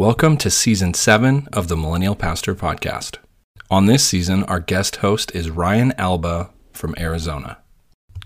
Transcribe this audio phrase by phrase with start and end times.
[0.00, 3.18] Welcome to season seven of the Millennial Pastor Podcast.
[3.70, 7.58] On this season, our guest host is Ryan Albaugh from Arizona.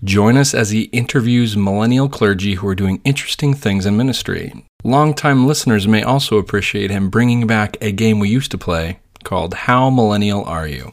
[0.05, 4.55] Join us as he interviews millennial clergy who are doing interesting things in ministry.
[4.85, 9.55] Longtime listeners may also appreciate him bringing back a game we used to play called
[9.55, 10.93] How Millennial Are You?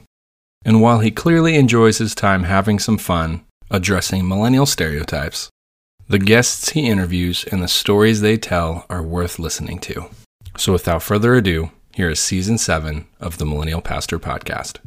[0.65, 5.47] And while he clearly enjoys his time having some fun addressing millennial stereotypes,
[6.07, 10.09] the guests he interviews and the stories they tell are worth listening to.
[10.57, 14.79] So without further ado, here is season seven of the Millennial Pastor Podcast.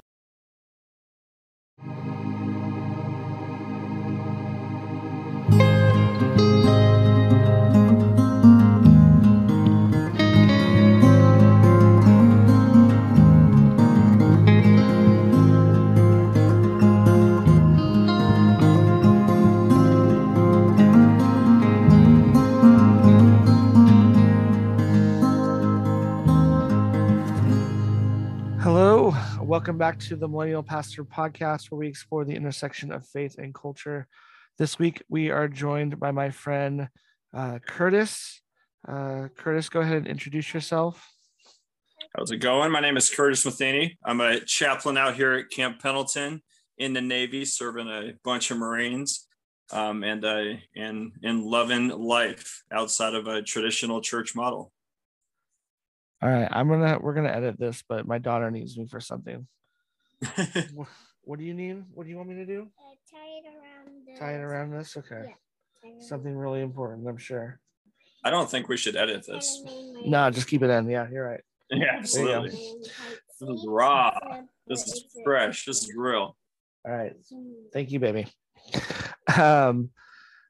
[29.44, 33.55] Welcome back to the Millennial Pastor Podcast, where we explore the intersection of faith and
[33.55, 34.06] culture.
[34.56, 36.88] This week, we are joined by my friend
[37.34, 38.41] uh, Kurtis.
[38.88, 41.06] Uh, Kurtis, go ahead and introduce yourself.
[42.16, 42.72] How's it going?
[42.72, 43.98] My name is Kurtis Matheny.
[44.02, 46.42] I'm a chaplain out here at Camp Pendleton
[46.78, 49.26] in the Navy, serving a bunch of Marines,
[49.72, 54.72] um, and uh, and and loving life outside of a traditional church model.
[56.25, 59.47] All right, I'm gonna we're gonna edit this, but my daughter needs me for something.
[60.25, 60.86] Wh-
[61.22, 61.84] What do you need?
[61.92, 62.62] What do you want me to do?
[62.78, 64.06] Uh, tie it around.
[64.06, 64.97] The, Tie it around this?
[64.97, 65.20] Okay, Yeah.
[65.83, 67.61] tie it around something really important, I'm sure.
[68.25, 69.61] I don't think we should edit this.
[69.66, 70.89] kinda made my- No, just keep it in.
[70.89, 71.42] Yeah, you're right.
[71.70, 72.50] Yeah, There you absolutely.
[73.41, 74.19] This is raw.
[74.66, 75.66] This is fresh.
[75.66, 76.36] This is real.
[76.86, 77.53] All right, Hmm.
[77.72, 78.27] Thank you, baby.
[79.36, 79.91] Um,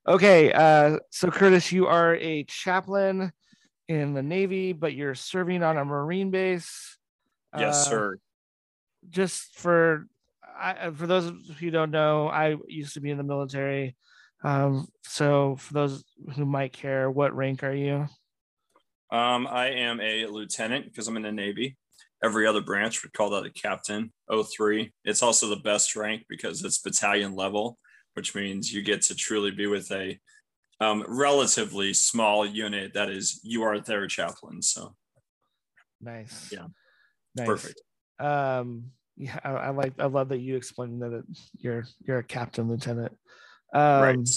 [0.07, 3.33] okay, uh, so Kurtis, you are a chaplain
[3.89, 6.97] in the Navy, but you're serving on a Marine base.
[7.57, 8.19] Yes, Uh, sir.
[9.09, 10.07] Just for
[10.57, 13.97] I, uh, for those who don't know, I used to be in the military.
[14.45, 16.05] Um, so for those
[16.37, 18.07] who might care, what rank are you?
[19.11, 21.77] Um, I am a lieutenant because I'm in the Navy.
[22.23, 24.13] Every other branch would call that a captain.
[24.31, 24.93] 03.
[25.05, 27.79] It's also the best rank because it's battalion level,
[28.15, 30.19] which means you get to truly be with a
[30.81, 34.63] um, relatively small unit that is you are their chaplain.
[34.63, 34.95] So
[36.01, 36.51] Nice.
[36.53, 36.67] Yeah.
[37.37, 37.47] Nice.
[37.47, 37.81] perfect.
[38.21, 39.95] Um, yeah, I, I like.
[39.99, 41.25] I love that you explained that it,
[41.57, 43.13] you're you're a captain lieutenant.
[43.73, 44.29] Um, right.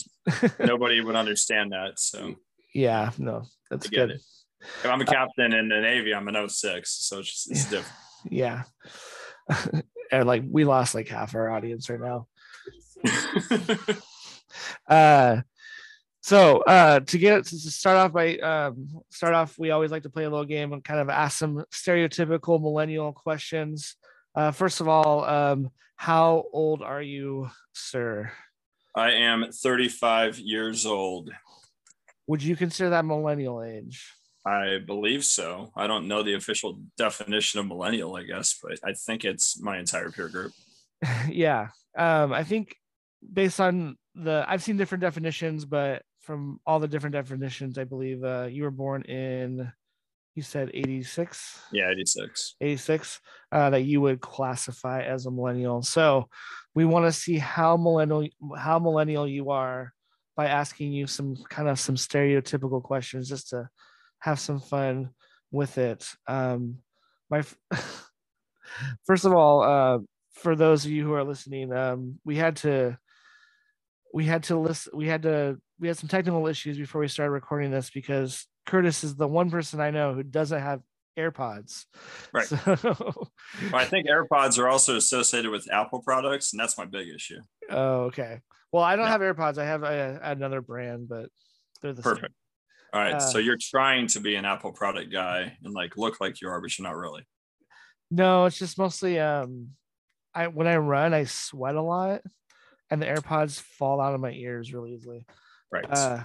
[0.59, 1.99] Nobody would understand that.
[1.99, 2.35] So
[2.73, 4.11] Yeah, no, that's good.
[4.11, 4.21] it.
[4.61, 6.89] if I'm a captain in the Navy, I'm an 06.
[6.91, 7.93] So it's just it's different.
[8.29, 8.63] Yeah.
[10.11, 12.27] and like we lost like half our audience right now.
[14.87, 15.41] Uh
[16.27, 20.09] so uh to get to start off by um start off, we always like to
[20.09, 23.95] play a little game and kind of ask some stereotypical millennial questions.
[24.35, 28.31] Uh first of all, um, how old are you, sir?
[28.95, 31.31] I am 35 years old.
[32.27, 34.13] Would you consider that millennial age?
[34.45, 35.71] I believe so.
[35.75, 39.77] I don't know the official definition of millennial, I guess, but I think it's my
[39.77, 40.51] entire peer group.
[41.29, 41.67] yeah
[41.97, 42.75] um i think
[43.33, 48.23] based on the i've seen different definitions but from all the different definitions i believe
[48.23, 49.71] uh you were born in
[50.35, 52.57] you said 86 Yeah, 86.
[52.61, 53.19] 86
[53.51, 55.81] uh that you would classify as a millennial.
[55.81, 56.29] So
[56.75, 59.93] we want to see how millennial how millennial you are
[60.35, 63.67] by asking you some kind of some stereotypical questions just to
[64.19, 65.09] have some fun
[65.49, 66.07] with it.
[66.27, 66.83] Um
[67.31, 67.41] my
[69.07, 69.97] first of all uh
[70.35, 72.95] for those of you who are listening um we had to
[74.13, 77.31] we had to list we had to we had some technical issues before we started
[77.31, 80.81] recording this because kurtis is the one person i know who doesn't have
[81.17, 81.85] airpods
[82.33, 82.45] Right.
[82.45, 87.07] so Well, I think AirPods are also associated with Apple products, and that's my big
[87.07, 87.39] issue.
[87.69, 88.39] oh okay
[88.71, 89.11] well i don't Yeah.
[89.11, 91.29] have airpods i have a, another brand but
[91.81, 92.33] they're the Perfect.
[92.93, 93.21] All right.
[93.21, 96.49] so Uh, you're trying to be an Apple product guy and like look like you
[96.49, 97.23] are, but you're not really.
[98.11, 99.69] no it's just mostly um
[100.34, 102.22] i when i run i sweat a lot
[102.90, 105.25] and the airpods fall out of my ears really easily
[105.72, 105.85] Right.
[105.90, 106.23] uh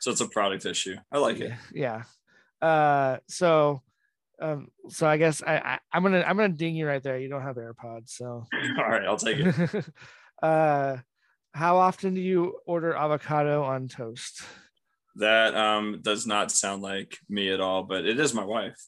[0.00, 0.96] so it's a product issue.
[1.12, 1.52] I like it.
[1.74, 2.02] yeah,
[2.62, 2.66] yeah.
[2.68, 3.82] uh so
[4.40, 7.28] um so i guess I, I i'm gonna i'm gonna ding you right there you
[7.28, 8.46] don't have airpods so
[8.78, 9.04] All right.
[9.04, 9.84] I'll take it.
[10.42, 10.96] uh
[11.54, 14.42] how often do you order avocado on toast
[15.16, 18.78] That um, does not sound like me at all, but it is my wife.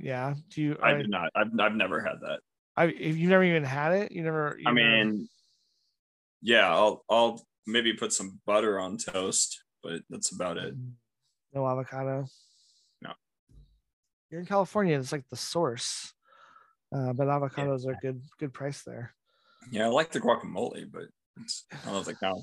[0.00, 1.28] yeah do you I I, do not.
[1.36, 2.40] I've, I've never had that.
[2.76, 5.28] I if you never even had it you never you I mean,
[6.42, 10.74] yeah, I'll I'll maybe put some butter on toast, but that's about it.
[11.54, 12.26] no avocado
[13.02, 13.12] No.
[14.30, 14.98] You're in California.
[14.98, 16.12] It's like the source.
[16.94, 19.14] Uh, but avocados are good good price there.
[19.70, 21.04] Yeah, I like the guacamole, but
[21.40, 22.42] it's, I don't know if they count.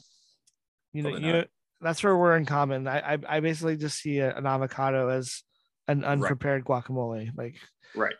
[0.94, 1.48] You know, you not.
[1.82, 2.88] that's where we're in common.
[2.88, 5.42] I I, I basically just see a, an avocado as
[5.88, 7.32] an unprepared guacamole.
[7.36, 7.56] Like
[7.96, 8.14] Right.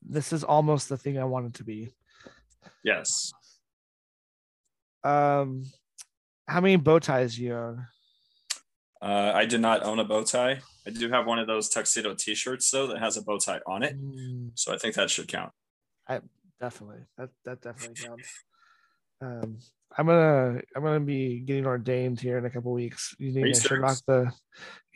[0.00, 1.92] this is almost the thing I want it to be.
[2.84, 3.32] Yes.
[5.04, 5.64] Um,
[6.46, 7.86] how many bow ties do you own?
[9.00, 10.60] Uh, I do not own a bow tie.
[10.86, 13.82] I do have one of those tuxedo T-shirts though that has a bow tie on
[13.82, 15.52] it, Mm, so I think that should count.
[16.08, 16.20] I
[16.60, 18.28] definitely, that that definitely counts.
[19.20, 19.58] Um,
[19.96, 23.14] I'm gonna I'm gonna be getting ordained here in a couple weeks.
[23.18, 24.32] You think I should rock the?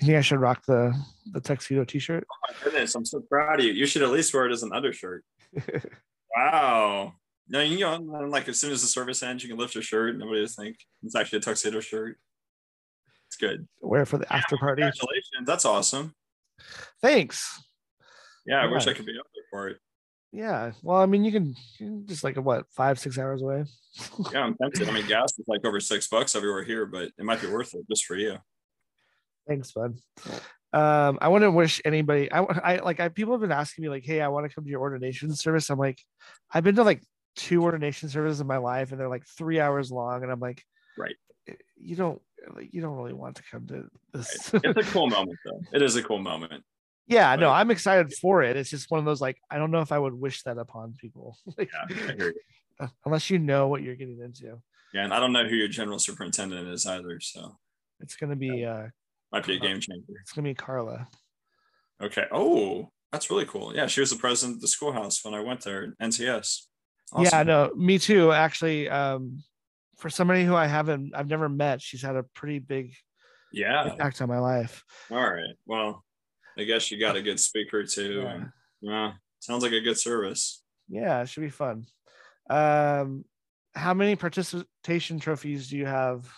[0.00, 0.94] You think I should rock the
[1.32, 2.26] the tuxedo T-shirt?
[2.30, 3.72] Oh my goodness, I'm so proud of you.
[3.72, 5.24] You should at least wear it as an undershirt.
[6.36, 7.14] Wow.
[7.48, 9.82] No, you know, and, like as soon as the service ends, you can lift your
[9.82, 10.16] shirt.
[10.16, 12.18] Nobody will think it's actually a tuxedo shirt.
[13.28, 13.68] It's good.
[13.80, 14.82] Wear it for the after party.
[14.82, 15.46] Congratulations.
[15.46, 16.14] That's awesome.
[17.00, 17.62] Thanks.
[18.46, 19.78] Yeah, I wish I could be up there for it.
[20.32, 20.72] Yeah.
[20.82, 23.64] Well, I mean, you can, you can just like what five six hours away.
[24.32, 24.88] Yeah, I'm tempted.
[24.88, 27.74] I mean, gas is like over six bucks everywhere here, but it might be worth
[27.74, 28.36] it just for you.
[29.48, 29.96] Thanks, bud.
[30.72, 32.30] Um, I want to wish anybody.
[32.30, 33.00] I, I like.
[33.00, 35.34] I people have been asking me like, "Hey, I want to come to your ordination
[35.34, 35.98] service." I'm like,
[36.52, 37.02] I've been to like
[37.36, 40.64] two ordination services in my life, and they're like three hours long, and I'm like,
[40.98, 41.14] Right.
[41.76, 42.20] You don't
[42.54, 44.50] like you don't really want to come to this.
[44.54, 45.60] It's a cool moment, though.
[45.72, 46.64] It is a cool moment.
[47.06, 48.56] yeah, no, I'm excited for it.
[48.56, 50.94] It's just one of those like I don't know if I would wish that upon
[50.94, 52.34] people, like, Yeah, I hear
[52.80, 52.88] you.
[53.04, 54.60] unless you know what you're getting into.
[54.94, 57.56] Yeah, and I don't know who your general superintendent is either, so
[58.00, 58.86] It's gonna be uh,
[59.32, 60.14] might be a game changer.
[60.20, 61.06] it's gonna be Carla.
[62.02, 62.26] Okay.
[62.32, 63.74] Oh, that's really cool.
[63.74, 66.62] Yeah, she was the president of the schoolhouse when I went there, NCS.
[67.18, 68.32] Yeah, no, me too.
[68.32, 69.42] Actually, um,
[69.96, 72.94] for somebody who I haven't, I've never met, she's had a pretty big
[73.52, 73.90] Yeah.
[73.92, 74.84] impact on my life.
[75.10, 75.54] All right.
[75.66, 76.04] Well,
[76.58, 78.20] I guess you got a good speaker too.
[78.22, 78.32] Yeah.
[78.34, 80.62] And, yeah, sounds like a good service.
[80.88, 81.86] Yeah, it should be fun.
[82.50, 83.24] Um,
[83.74, 86.30] how many participation trophies do you have?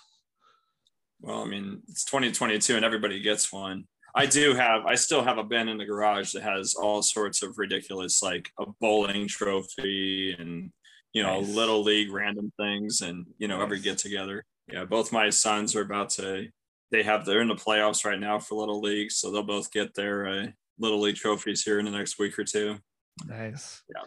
[1.21, 3.85] Well, I mean, it's 2022 and everybody gets one.
[4.15, 7.43] I do have, I still have a bin in the garage that has all sorts
[7.43, 10.71] of ridiculous, like a bowling trophy and,
[11.13, 11.55] you know, Nice.
[11.55, 14.45] little league random things and, you know, every get together.
[14.73, 14.85] Yeah.
[14.85, 16.49] Both my sons are about to,
[16.91, 19.11] they have, they're in the playoffs right now for little league.
[19.11, 20.47] So they'll both get their uh,
[20.79, 22.79] little league trophies here in the next week or two.
[23.27, 23.83] Nice.
[23.95, 24.05] Yeah.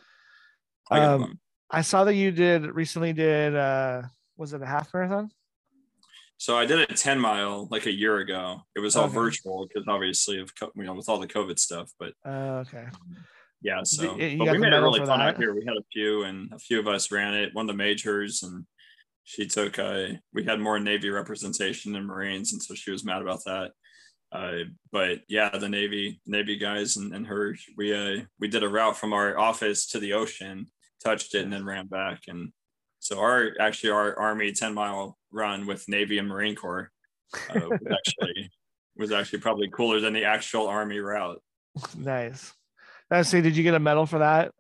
[0.90, 1.40] I Um.
[1.74, 4.02] I saw that you did recently did uh
[4.36, 5.30] was it a half marathon?
[6.42, 8.64] So I did a 10 mile like a year ago.
[8.76, 9.14] It was all Okay.
[9.14, 11.92] virtual because obviously of you know with all the COVID stuff.
[12.00, 12.88] But Uh, okay.
[13.62, 15.54] yeah, so you but we made it really fun out here.
[15.54, 17.54] We had a few, and a few of us ran it.
[17.54, 18.66] Won the majors, and
[19.24, 19.78] she took.
[19.78, 23.70] Uh, we had more Navy representation than Marines, and so she was mad about that.
[24.32, 28.68] Uh, but yeah, the Navy Navy guys and, and her, we uh, we did a
[28.68, 30.66] route from our office to the ocean,
[31.04, 32.22] touched it, and then ran back.
[32.28, 32.52] And
[32.98, 36.92] so our actually our Army 10 mile run with Navy and Marine Corps
[37.50, 38.52] uh, was actually
[38.98, 41.42] was actually probably cooler than the actual Army route.
[41.98, 42.54] Nice.
[43.10, 44.52] I say, did you get a medal for that?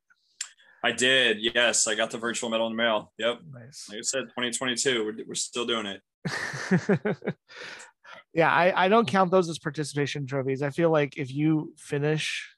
[0.84, 3.14] I did, yes, I got the virtual medal in the mail.
[3.18, 3.88] Yep, Nice.
[3.90, 6.02] like I said, 2022, we're, we're still doing it.
[8.34, 10.62] yeah, I, I don't count those as participation trophies.
[10.64, 12.50] I feel like if you finish,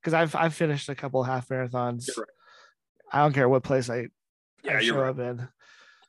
[0.00, 2.08] because I've I've finished a couple half marathons.
[2.16, 2.26] Right.
[3.12, 4.06] I don't care what place I,
[4.62, 5.10] Yeah, I show right.
[5.10, 5.48] up in.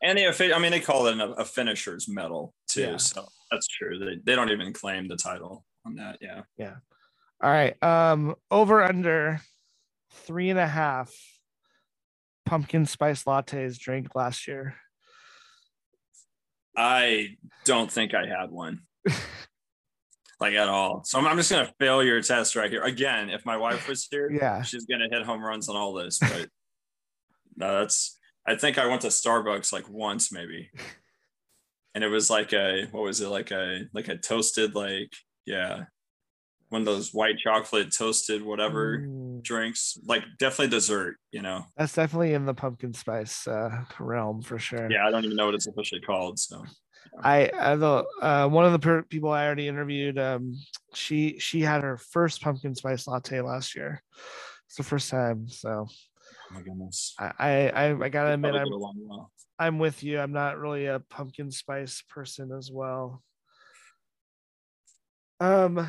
[0.02, 2.98] And they, I mean, they call it a, a finisher's medal too, Yeah.
[2.98, 3.98] so that's true.
[3.98, 6.18] They, they don't even claim the title on that.
[6.22, 6.42] Yeah.
[6.58, 6.76] Yeah,
[7.42, 7.82] All right.
[7.84, 9.42] Um, over under
[10.12, 11.12] three and a half
[12.46, 14.76] pumpkin spice lattes drank last year.
[16.76, 17.30] I
[17.66, 18.82] don't think I had one.
[20.40, 21.02] like at all.
[21.04, 23.30] So I'm, I'm just gonna fail your test right here again.
[23.30, 24.62] If my wife was here, Yeah.
[24.62, 26.20] she's gonna hit home runs on all this.
[26.20, 26.50] But
[27.56, 28.14] no, that's.
[28.48, 30.70] I think I went to Starbucks like once maybe,
[31.96, 35.12] and it was like a what was it like a like a toasted like
[35.46, 35.86] yeah,
[36.70, 39.06] one of those white chocolate toasted whatever
[39.42, 41.18] drinks like definitely dessert.
[41.32, 44.90] You know, that's definitely in the pumpkin spice uh, realm for sure.
[44.90, 46.40] yeah, I don't even know what it's officially called.
[46.40, 46.64] So
[47.24, 50.20] I, I the uh, one of the per- people I already interviewed.
[50.20, 50.58] Um,
[50.94, 54.02] she she had her first pumpkin spice latte last year.
[54.68, 55.88] It's the first time, so
[56.52, 59.32] my goodness, I I I, gotta admit I'm well.
[59.60, 60.20] I'm with you.
[60.20, 63.24] I'm not really a pumpkin spice person as well.
[65.40, 65.88] Um,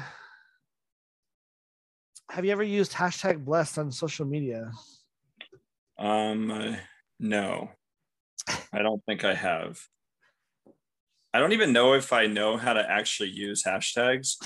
[2.31, 4.71] have you ever used hashtag blessed on social media?
[5.99, 6.77] Um, uh,
[7.19, 7.71] no,
[8.73, 9.81] I don't think I have.
[11.33, 14.37] I don't even know if I know how to actually use hashtags.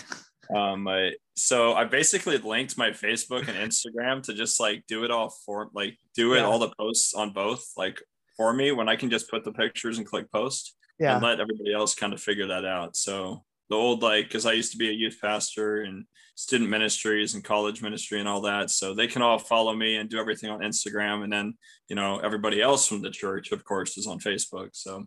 [0.54, 5.10] Um, I, so I basically linked my Facebook and Instagram to just like do it
[5.10, 6.44] all for like do it Yeah.
[6.44, 8.02] all the posts on both like
[8.36, 11.14] for me when I can just put the pictures and click post Yeah.
[11.14, 12.96] and let everybody else kind of figure that out.
[12.96, 16.04] So the old like because I used to be a youth pastor and
[16.34, 18.70] student ministries and college ministry and all that.
[18.70, 21.24] So they can all follow me and do everything on Instagram.
[21.24, 21.54] And then,
[21.88, 24.70] you know, everybody else from the church, of course, is on Facebook.
[24.72, 25.06] So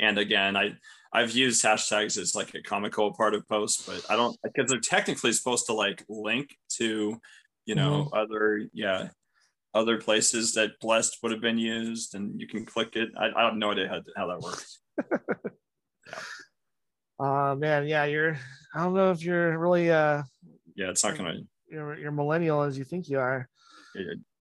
[0.00, 0.72] and again, I
[1.12, 4.80] I've used hashtags as like a comical part of posts, but I don't because they're
[4.80, 7.20] technically supposed to like link to,
[7.66, 9.08] you know, other yeah,
[9.74, 13.10] other places that blessed would have been used, and you can click it.
[13.16, 14.80] I, I have no idea how, how that works.
[15.10, 16.18] yeah.
[17.20, 18.36] Uh man, yeah, you're
[18.74, 20.22] I don't know if you're really uh
[20.74, 21.34] Yeah, it's not gonna.
[21.70, 23.48] you're you're millennial as you think you are.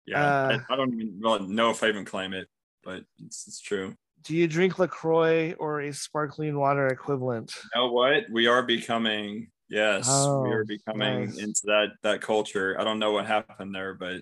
[0.06, 2.48] Yeah, Uh, I, I don't even really know if I even claim it,
[2.84, 3.96] but it's, it's true.
[4.24, 7.54] Do you drink LaCroix or a sparkling water equivalent?
[7.76, 8.24] You know what?
[8.32, 9.50] We are becoming.
[9.70, 11.38] Yes, we Oh, are becoming nice.
[11.38, 12.76] into that that culture.
[12.80, 14.22] I don't know what happened there, but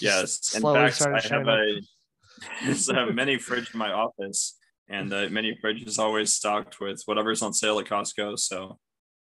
[0.00, 0.54] yes.
[0.54, 1.80] In fact, I have a
[2.64, 7.02] there's a mini fridge in my office, and the mini fridge is always stocked with
[7.06, 8.38] whatever's on sale at Costco.
[8.38, 8.78] So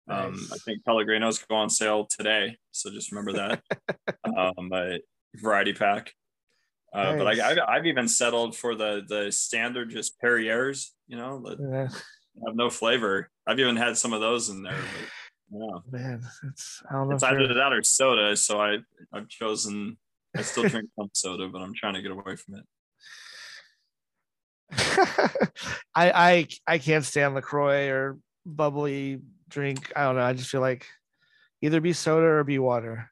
[0.07, 2.57] um, I think Pellegrinos go on sale today.
[2.71, 3.61] So just remember that.
[4.37, 4.99] um, a
[5.35, 6.13] variety pack.
[6.95, 7.39] Uh, But Nice.
[7.41, 11.89] I, I've, I've even settled for the the standard just Perriers, you know, that Yeah,
[12.47, 13.29] have no flavor.
[13.45, 14.79] I've even had some of those in there.
[15.51, 17.15] But, yeah, man, it's I don't know.
[17.15, 18.35] it's either that or soda.
[18.37, 18.77] So I
[19.11, 19.97] I've chosen.
[20.37, 22.65] I still drink some soda, but I'm trying to get away from it.
[25.95, 29.91] I I I can't stand Lacroix or bubbly drink.
[29.95, 30.23] I don't know.
[30.23, 30.87] I just feel like
[31.61, 33.11] either be soda or be water.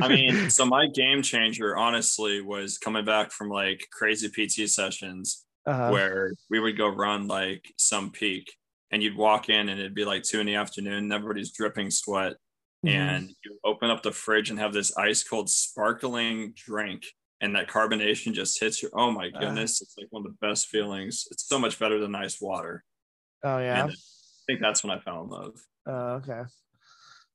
[0.00, 5.44] I mean, so my game changer, honestly, was coming back from like crazy PT sessions
[5.66, 8.52] uh, where we would go run like some peak,
[8.90, 11.90] and you'd walk in and it'd be like two in the afternoon, and everybody's dripping
[11.90, 12.34] sweat,
[12.84, 12.90] mhm.
[12.90, 17.04] and you open up the fridge and have this ice cold sparkling drink
[17.40, 19.38] and that carbonation just hits you oh my Ah.
[19.38, 22.82] goodness it's like one of the best feelings it's so much better than ice water
[23.44, 23.84] oh yeah.
[23.84, 23.94] and i
[24.48, 25.54] think that's when i fell in love
[25.86, 26.42] Oh, okay.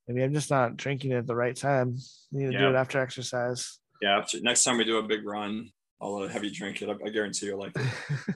[0.08, 1.98] Maybe I'm just not drinking it at the right time.
[2.32, 3.80] need to do it after exercise.
[4.02, 5.70] yeah after, next time we do a big run
[6.02, 8.36] i'll uh, have you drink it I, I guarantee you'll like it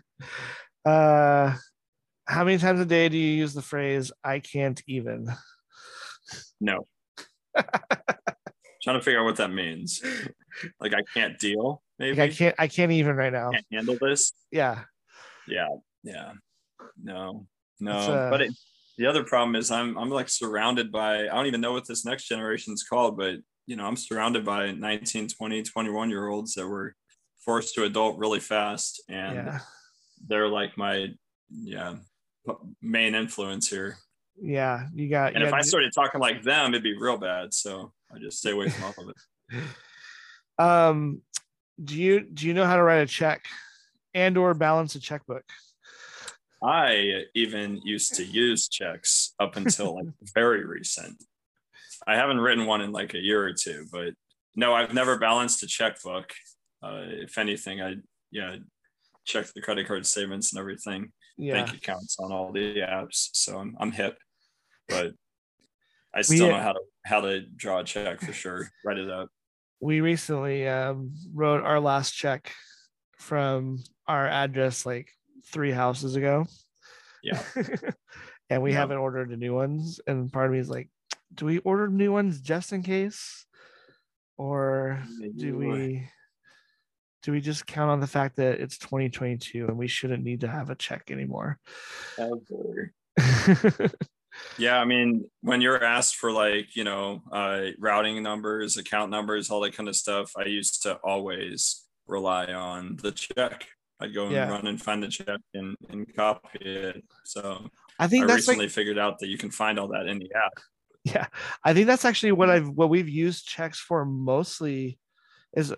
[0.85, 1.53] uh
[2.25, 5.27] how many times a day do you use the phrase I can't even?
[6.61, 6.85] no
[8.83, 10.01] trying to figure out what that means
[10.79, 13.51] like i can't deal maybe Like I can't I can't even right now.
[13.51, 14.83] can't handle this Yeah.
[15.47, 15.67] yeah
[16.03, 16.31] yeah
[17.01, 17.47] no
[17.79, 18.53] no It's, uh, but it,
[18.97, 22.05] the other problem is i'm i'm like surrounded by i don't even know what this
[22.05, 23.35] next generation is called but
[23.65, 26.95] you know i'm surrounded by 19 20 21 year olds that were
[27.43, 29.59] forced to adult really fast and Yeah.
[30.27, 31.13] they're like my
[31.49, 31.95] yeah
[32.81, 33.97] main influence here
[34.41, 34.87] Yeah.
[34.93, 37.53] You got and you if got i started talking like them it'd be real bad
[37.53, 39.63] so i just stay away from all of it
[40.63, 41.21] um
[41.83, 43.45] do you do you know how to write a check
[44.13, 45.43] and or balance a checkbook?
[46.63, 51.23] I even used to use checks up until like very recent.
[52.07, 54.13] I haven't written one in like a year or two, but
[54.55, 56.31] no, I've never balanced a checkbook.
[56.81, 57.95] Uh, if anything, I
[58.31, 58.55] yeah
[59.25, 61.53] check the credit card statements and everything, Yeah.
[61.65, 63.29] bank accounts on all the apps.
[63.33, 64.17] So I'm I'm hip,
[64.87, 65.13] but
[66.13, 68.69] I still We- know how to how to draw a check for sure.
[68.85, 69.29] Write it up.
[69.79, 72.51] we recently um, wrote our last check
[73.17, 75.11] from our address like
[75.51, 76.45] three houses ago.
[77.23, 77.41] Yeah.
[78.49, 78.77] and we Yeah.
[78.77, 79.99] haven't ordered the new ones.
[80.07, 80.89] And part of me is like,
[81.33, 83.45] do we order new ones just in case?
[84.37, 85.01] Or
[85.35, 86.07] do we
[87.23, 90.47] do we just count on the fact that it's 2022 and we shouldn't need to
[90.47, 91.59] have a check anymore?
[92.17, 92.93] Ever.
[94.59, 99.49] Yeah, I mean, when you're asked for like, you know, uh, routing numbers, account numbers,
[99.49, 103.67] all that kind of stuff, I used to always rely on the check.
[103.99, 104.49] I'd go and Yeah.
[104.49, 107.03] run and find the check and, and copy it.
[107.23, 110.07] So I I think that's recently like figured out that you can find all that
[110.07, 110.53] in the app.
[111.03, 111.27] yeah
[111.63, 114.99] i think that's actually what i've what we've used checks for mostly
[115.55, 115.73] is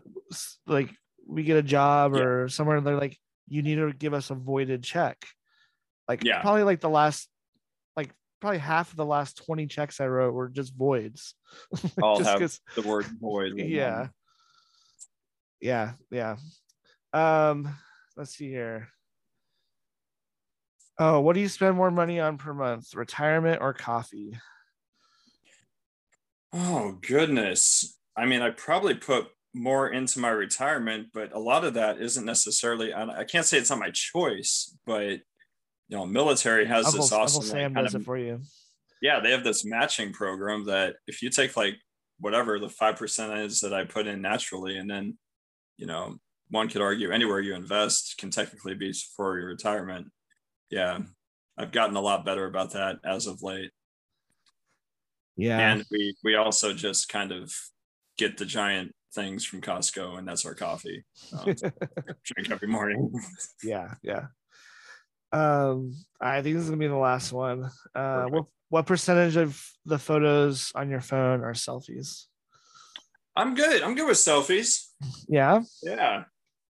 [0.65, 0.89] like
[1.27, 2.21] we get a job Yeah.
[2.23, 3.15] or somewhere and they're like
[3.47, 5.17] you need to give us a voided check
[6.07, 6.41] like Yeah.
[6.41, 7.29] probably like the last
[7.95, 8.11] like
[8.41, 11.35] probably half of the last 20 checks i wrote were just voids
[12.03, 13.53] I'll Just have the word void.
[13.57, 14.09] yeah it.
[15.61, 16.35] yeah yeah
[17.13, 17.69] um
[18.19, 18.89] let's see here
[20.99, 24.37] oh what do you spend more money on per month retirement or coffee
[26.51, 27.95] Oh goodness.
[28.17, 32.25] I mean, I probably put more into my retirement, but a lot of that isn't
[32.25, 32.91] necessarily.
[32.91, 35.21] I can't say it's not my choice, but you
[35.91, 38.41] know, military has uncle, this awesome like, sam does of it for you
[39.01, 41.75] yeah, they have this matching program that if you take like
[42.19, 45.17] whatever the five percent is that I put in naturally, and then
[45.77, 46.17] you know
[46.49, 50.07] one could argue anywhere you invest can technically be for your retirement.
[50.69, 50.99] Yeah,
[51.57, 53.71] I've gotten a lot better about that as of late.
[55.35, 55.59] Yeah.
[55.59, 57.53] And we we also just kind of
[58.17, 61.05] get the giant things from Costco, and that's our coffee.
[61.33, 61.45] Um,
[62.23, 63.11] drink every morning.
[63.63, 63.93] yeah.
[64.01, 64.27] Yeah.
[65.31, 67.69] Um, I think this is gonna be the last one.
[67.93, 72.25] Uh, what what percentage of the photos on your phone are selfies?
[73.35, 73.81] I'm good.
[73.81, 74.87] I'm good with selfies.
[75.27, 75.61] Yeah.
[75.81, 76.23] Yeah.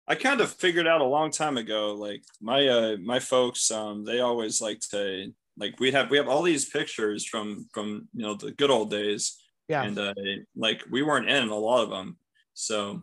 [0.08, 4.04] I kind of figured out a long time ago, like my uh my folks, um,
[4.04, 8.22] they always like to like we'd have we have all these pictures from from you
[8.22, 9.38] know the good old days.
[9.68, 9.82] Yeah.
[9.82, 10.14] And uh
[10.56, 12.16] like we weren't in a lot of them.
[12.54, 13.02] So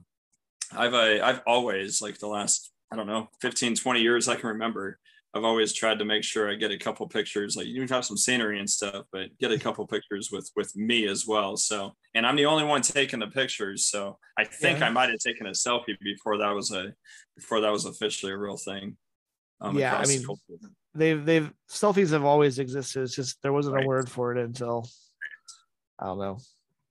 [0.71, 4.50] I've uh, I've always like the last, I don't know, 15, 20 years I can
[4.50, 5.00] remember.
[5.36, 8.06] I've always tried to make sure I get a couple pictures, like you can have
[8.06, 11.58] some scenery and stuff, but get a couple pictures with with me as well.
[11.58, 13.86] So, and I'm the only one taking the pictures.
[13.88, 14.86] So I think Yeah.
[14.88, 16.94] I might have taken a selfie before that was a
[17.36, 18.96] before that was officially a real thing.
[19.60, 20.25] um, Yeah, I the mean,
[20.94, 23.04] they've they've selfies have always existed.
[23.04, 23.84] It's just there wasn't Right.
[23.84, 24.88] a word for it until
[26.00, 26.38] I don't know,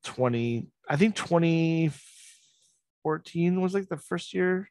[0.05, 4.69] 20, I think 2014 was like the first year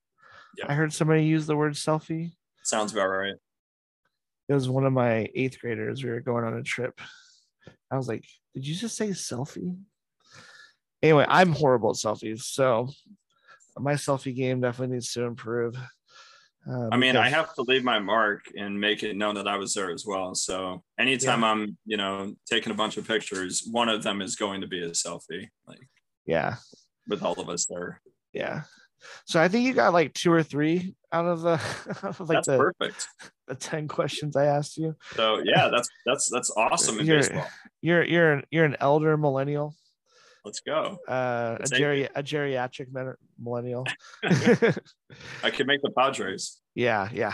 [0.58, 0.66] Yeah.
[0.70, 2.34] I heard somebody use the word selfie.
[2.64, 3.34] sounds about right.
[4.50, 6.04] It was one of my eighth graders.
[6.04, 7.00] We were going on a trip.
[7.92, 9.78] I was like, Did you just say selfie?
[11.02, 12.44] Anyway, I'm horrible at selfies.
[12.44, 12.90] So
[13.78, 15.76] my selfie game definitely needs to improve.
[16.70, 19.58] Uh, I mean, I have to leave my mark and make it known that I
[19.58, 20.34] was there as well.
[20.34, 24.62] So anytime I'm, you know, taking a bunch of pictures, one of them is going
[24.62, 25.82] to be a selfie, like
[26.26, 26.56] yeah.
[27.08, 28.00] with all of us there.
[28.32, 28.62] Yeah.
[29.26, 31.54] So I think you got like two or three out of the
[32.04, 33.08] out of like that's the, perfect.
[33.48, 34.96] the 10 questions I asked you.
[35.16, 37.48] So yeah, that's that's that's awesome in You're- baseball.
[37.82, 39.76] You're you're an, you're an elder millennial,
[40.46, 41.00] Let's go.
[41.08, 42.88] uh, a geri- a geriatric
[43.38, 43.86] millennial.
[44.24, 47.34] I could make the Padres yeah, yeah.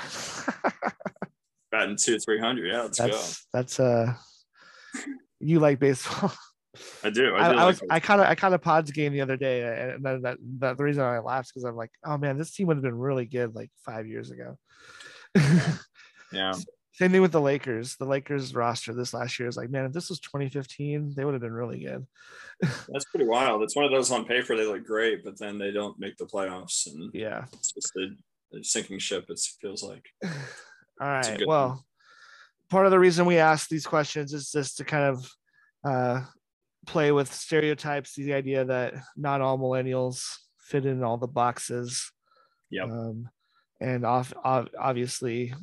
[1.71, 2.71] batting two, three hundred.
[2.71, 3.07] Yeah, let's go.
[3.07, 4.13] that's that's uh
[5.39, 6.31] you like baseball.
[7.03, 7.35] I do.
[7.35, 7.87] I, I, do I like was it.
[7.89, 10.77] I kind of I kind of pods game the other day, and that, that, that
[10.77, 13.25] the reason I laughed because I'm like, oh man, this team would have been really
[13.25, 14.57] good like five years ago.
[16.31, 16.53] yeah.
[16.93, 17.95] Same thing with the Lakers.
[17.95, 21.33] The Lakers roster this last year is like, man, if this was 2015, they would
[21.33, 22.05] have been really good.
[22.89, 23.63] That's pretty wild.
[23.63, 26.25] It's one of those on paper they look great, but then they don't make the
[26.25, 27.45] playoffs, and Yeah.
[27.53, 29.27] it's just a, a sinking ship.
[29.29, 30.05] It feels like.
[30.25, 30.29] All
[31.07, 31.25] right.
[31.25, 31.39] a right.
[31.39, 31.85] good Well,
[32.69, 35.31] part of the reason we ask these questions is just to kind of
[35.85, 36.21] uh,
[36.89, 42.11] play with stereotypes, the idea that not all millennials fit in all the boxes.
[42.71, 42.89] Yep.
[42.89, 43.29] Um,
[43.79, 45.53] and off, ov- obviously,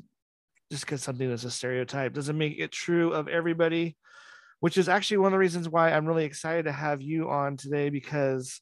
[0.71, 3.97] just because something is a stereotype doesn't make it true of everybody,
[4.61, 7.57] which is actually one of the reasons why I'm really excited to have you on
[7.57, 8.61] today because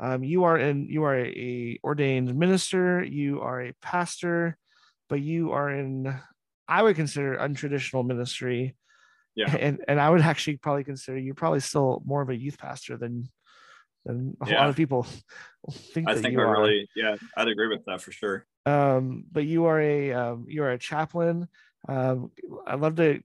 [0.00, 4.56] um, you are in you are a ordained minister, you are a pastor,
[5.08, 6.16] but you are in
[6.68, 8.76] I would consider untraditional ministry.
[9.34, 9.54] Yeah.
[9.60, 12.96] And and I would actually probably consider you probably still more of a youth pastor
[12.96, 13.28] than
[14.04, 15.06] than a lot of people
[15.70, 16.52] think I that think you I are.
[16.52, 18.46] really, yeah, I'd agree with that for sure.
[18.66, 21.48] Um, but you are a um, you are a chaplain.
[21.88, 22.30] Um,
[22.66, 23.20] I'd love to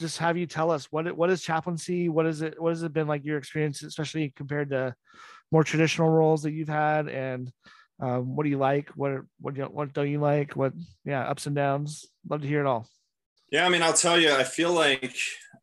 [0.00, 2.08] just have you tell us what what is chaplaincy?
[2.08, 2.60] What is it?
[2.60, 4.94] What has it been like your experience, especially compared to
[5.52, 7.08] more traditional roles that you've had?
[7.08, 7.52] And
[8.00, 8.88] um, what do you like?
[8.90, 10.56] What what do you, what don't you like?
[10.56, 10.72] What
[11.04, 12.06] yeah, ups and downs.
[12.28, 12.88] Love to hear it all.
[13.50, 15.12] Yeah, I mean, I'll tell you, I feel like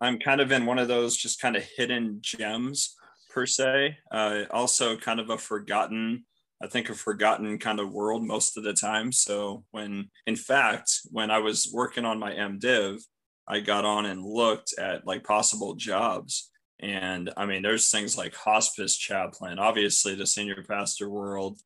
[0.01, 2.95] I'm kind of in one of those just kind of hidden gems
[3.29, 3.97] per se.
[4.11, 6.25] Uh, also, kind of a forgotten,
[6.61, 9.13] I think, a forgotten kind of world most of the time.
[9.13, 13.01] So, when in fact, when I was working on my MDiv,
[13.47, 16.51] I got on and looked at like possible jobs.
[16.81, 21.57] And I mean, there's things like hospice chaplain, obviously, the senior pastor world,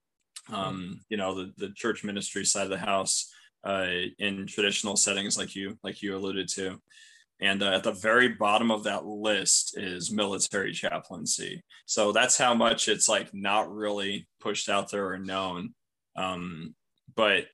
[0.53, 3.27] um, you know, the, the church ministry side of the house
[3.63, 3.87] uh,
[4.19, 6.79] in traditional settings like you like you alluded to.
[7.39, 11.63] And uh, at the very bottom of that list is military chaplaincy.
[11.87, 15.73] So that's how much it's like not really pushed out there or known.
[16.15, 16.75] Um,
[17.15, 17.45] but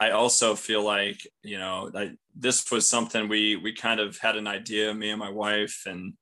[0.00, 4.36] i also feel like you know I, this was something we we kind of had
[4.36, 6.14] an idea me and my wife and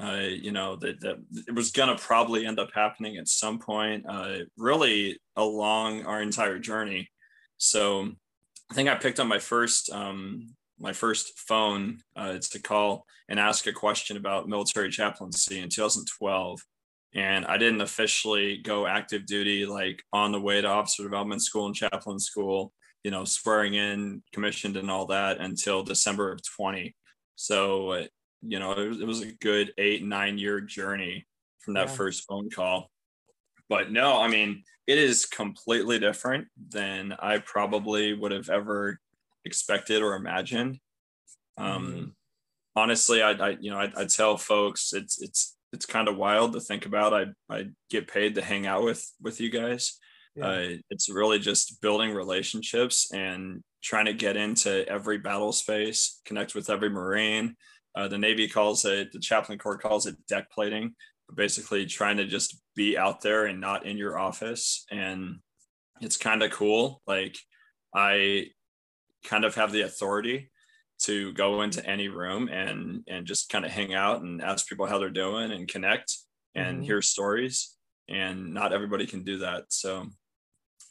[0.00, 1.16] uh, you know that, that
[1.48, 6.22] it was going to probably end up happening at some point uh, really along our
[6.22, 7.08] entire journey.
[7.56, 8.12] So
[8.70, 13.40] I think I picked up my first um, my first phone uh, to call and
[13.40, 16.60] ask a question about military chaplaincy in 2012,
[17.14, 21.66] and I didn't officially go active duty like on the way to officer development school
[21.66, 26.94] and chaplain school, you know, swearing in, commissioned, and all that until December of 20.
[27.36, 28.06] So uh,
[28.42, 31.26] you know, it was, it was a good eight, nine year journey
[31.60, 31.94] from that Yeah.
[31.94, 32.90] first phone call.
[33.68, 38.98] But no, I mean, it is completely different than I probably would have ever
[39.44, 40.80] expected or imagined.
[41.58, 42.12] Um, Mhm.
[42.74, 46.54] honestly, I, I, you know, I, I tell folks it's, it's, it's kind of wild
[46.54, 47.12] to think about.
[47.12, 49.98] I, I get paid to hang out with, with you guys.
[50.34, 50.46] Yeah.
[50.46, 56.54] Uh, it's really just building relationships and trying to get into every battle space, connect
[56.54, 57.56] with every Marine.
[57.94, 60.94] Uh, the Navy calls it, the chaplain corps calls it deck plating,
[61.34, 64.86] basically trying to just be out there and not in your office.
[64.90, 65.40] And
[66.00, 67.02] it's kind of cool.
[67.06, 67.36] Like
[67.92, 68.50] I
[69.24, 70.50] kind of have the authority
[71.00, 74.86] to go into any room and and just kind of hang out and ask people
[74.86, 76.16] how they're doing and connect
[76.54, 76.86] and Mhm.
[76.86, 77.76] hear stories
[78.08, 80.06] and not everybody can do that so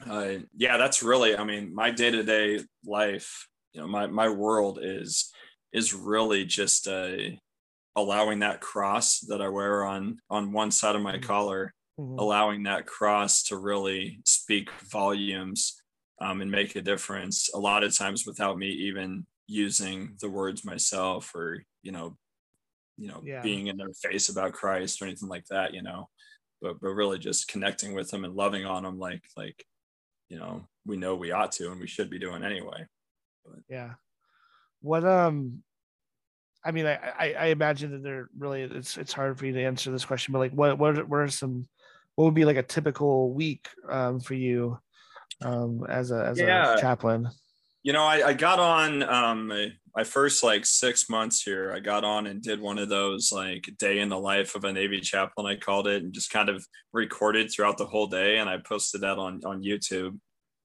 [0.10, 5.34] uh, yeah that's really i mean my day-to-day life you know my my world is
[5.73, 7.17] is really just uh,
[7.95, 11.23] allowing that cross that i wear on on one side of my Mhm.
[11.23, 12.17] collar Mhm.
[12.19, 15.81] allowing that cross to really speak volumes
[16.21, 20.65] um, and make a difference a lot of times without me even using the words
[20.65, 22.17] myself or you know
[22.97, 23.41] you know Yeah.
[23.41, 26.10] being in their face about christ or anything like that you know
[26.62, 29.65] but but really just connecting with them and loving on them like like
[30.29, 32.86] you know we know we ought to and we should be doing anyway
[33.69, 33.95] Yeah.
[34.81, 35.63] What um
[36.63, 39.63] I mean I, I I imagine that they're really it's it's hard for you to
[39.63, 41.67] answer this question, but like what what what are some
[42.17, 44.77] what would be like a typical week um for you
[45.43, 46.75] um as a as Yeah.
[46.75, 47.30] a chaplain?
[47.84, 51.80] you know i, I got on um my, my first like six months here i
[51.80, 54.99] got on and did one of those like day in the life of a navy
[54.99, 58.58] chaplain i called it and just kind of recorded throughout the whole day and i
[58.58, 60.19] posted that on on youtube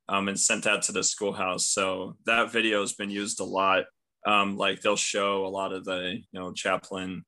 [0.08, 3.84] um, and sent that to the schoolhouse so that video has been used a lot
[4.26, 7.24] um, like they'll show a lot of the you know chaplain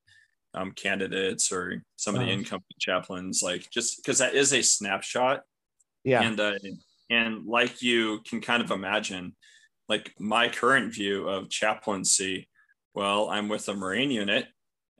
[0.54, 2.38] um, candidates or some of the Uh-huh.
[2.38, 5.42] incoming chaplains like just because that is a snapshot
[6.04, 6.22] Yeah.
[6.22, 6.58] and uh,
[7.10, 9.34] and like you can kind of imagine
[9.88, 12.48] like my current view of chaplaincy
[12.94, 14.46] well i'm with a marine unit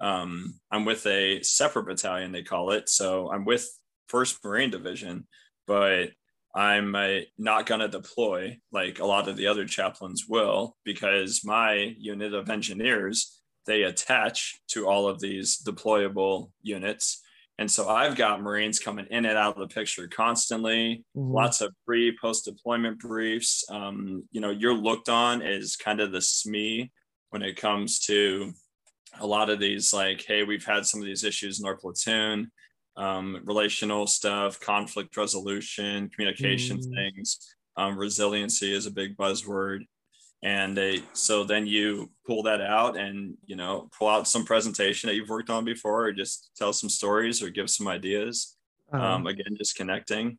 [0.00, 3.66] um, i'm with a separate battalion they call it so i'm with
[4.08, 5.26] first marine division
[5.66, 6.10] but
[6.54, 11.42] i'm uh, not going to deploy like a lot of the other chaplains will because
[11.44, 17.22] my unit of engineers they attach to all of these deployable units
[17.58, 21.32] and so i've got marines coming in and out of the picture constantly Mhm.
[21.34, 23.64] lots of pre post deployment briefs.
[23.70, 26.90] Um, you know, you're looked on as kind of the SME
[27.30, 28.52] when it comes to
[29.20, 32.50] a lot of these, like, hey, we've had some of these issues in our platoon,
[32.96, 36.94] um, relational stuff, conflict resolution, communication Mm.
[36.94, 37.38] things.
[37.76, 39.86] Um, resiliency is a big buzzword.
[40.44, 45.08] And they, so then you pull that out and, you know, pull out some presentation
[45.08, 48.56] that you've worked on before, or just tell some stories or give some ideas
[48.92, 50.38] Uh, um, again just connecting.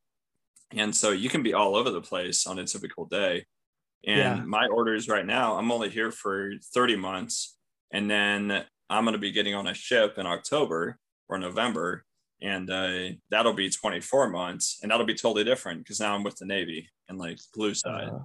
[0.72, 3.46] And so you can be all over the place on a typical day.
[4.06, 4.44] And Yeah.
[4.46, 7.58] my orders right now i'm only here for 30 months.
[7.91, 12.06] And then i'm going to be getting on a ship in october or november.
[12.41, 14.80] And uh, that'll be 24 months.
[14.82, 18.10] And that'll be totally different because now i'm with the navy and like blue side.
[18.10, 18.20] Uh,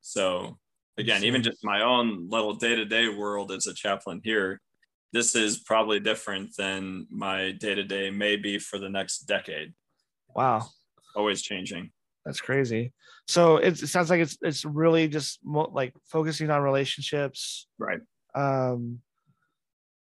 [0.00, 0.58] so
[0.98, 4.60] again, even just my own little day-to-day world as a chaplain here,
[5.12, 9.72] this is probably different than my day-to-day may be for the next decade.
[10.34, 10.66] wow.
[11.16, 11.92] Always changing.
[12.24, 12.92] That's crazy.
[13.28, 17.68] So it's, it sounds like it's it's really just mo- like focusing on relationships.
[17.78, 18.00] Right.
[18.34, 19.00] Um,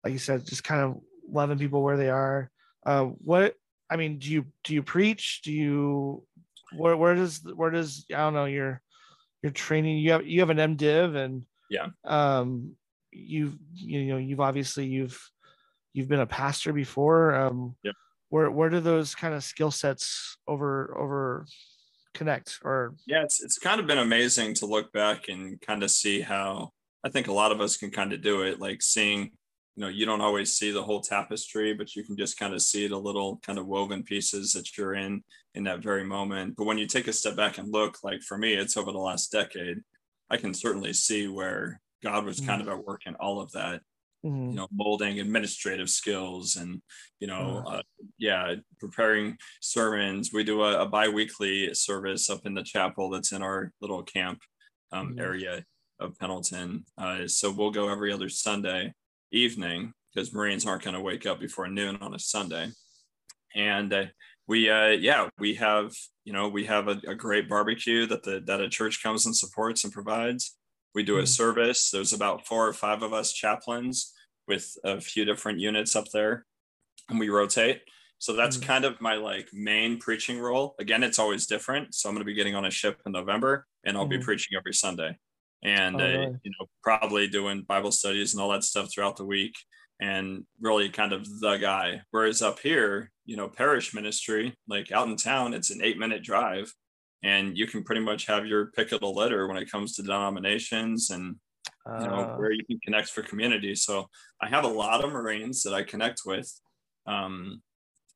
[0.04, 2.50] like you said, just kind of loving people where they are.
[2.86, 3.56] Uh, what
[3.92, 5.42] I mean, do you do you preach?
[5.44, 6.24] Do you
[6.76, 8.82] where where does where does I don't know your
[9.44, 9.98] your training?
[9.98, 11.88] You have you have an MDiv and Yeah.
[12.06, 12.76] Um,
[13.12, 15.20] you've you know you've obviously you've
[15.94, 17.36] you've been a pastor before.
[17.36, 17.96] Um, Yep.
[18.30, 21.46] Where where do those kind of skill sets over over
[22.16, 25.92] connect or Yeah, it's it's kind of been amazing to look back and kind of
[25.92, 26.72] see how
[27.04, 28.60] I think a lot of us can kind of do it.
[28.60, 29.34] Like seeing,
[29.76, 32.62] you know, you don't always see the whole tapestry, but you can just kind of
[32.62, 35.24] see the little kind of woven pieces that you're in
[35.56, 36.56] in that very moment.
[36.56, 39.00] But when you take a step back and look, like for me, it's over the
[39.00, 39.80] last decade,
[40.30, 43.82] I can certainly see where God was kind of at work in all of that
[44.24, 44.52] Mhm.
[44.52, 46.82] you know molding administrative skills and
[47.20, 47.82] you know uh,
[48.18, 53.42] yeah preparing sermons we do a, a bi-weekly service up in the chapel that's in
[53.42, 54.40] our little camp
[54.92, 55.20] um, Mhm.
[55.20, 55.66] area
[56.00, 58.94] of pendleton uh, so we'll go every other sunday
[59.34, 62.70] evening because marines aren't going to wake up before noon on a sunday
[63.56, 64.06] and uh,
[64.48, 65.92] we uh, yeah we have
[66.26, 69.36] you know we have a, a great barbecue that the that a church comes and
[69.36, 70.58] supports and provides
[70.96, 71.28] we do a Mhm.
[71.28, 74.14] service there's about four or five of us chaplains
[74.48, 76.46] with a few different units up there,
[77.10, 77.82] and we rotate.
[78.20, 78.64] So that's Mhm.
[78.64, 80.76] kind of my like main preaching role.
[80.80, 81.96] Again, it's always different.
[81.96, 84.24] So I'm going to be getting on a ship in November, and I'll be Mhm.
[84.26, 85.18] preaching every Sunday,
[85.64, 89.26] and Oh, uh, you know probably doing Bible studies and all that stuff throughout the
[89.26, 89.56] week,
[90.02, 92.02] and really kind of the guy.
[92.12, 96.24] Whereas up here, you know, parish ministry, like out in town, it's an eight minute
[96.24, 96.74] drive,
[97.24, 100.02] and you can pretty much have your pick of the litter when it comes to
[100.04, 101.36] denominations and
[102.00, 103.76] you know Uh, where you can connect for community.
[103.76, 104.08] So
[104.42, 106.50] i have a lot of marines that i connect with
[107.06, 107.62] um,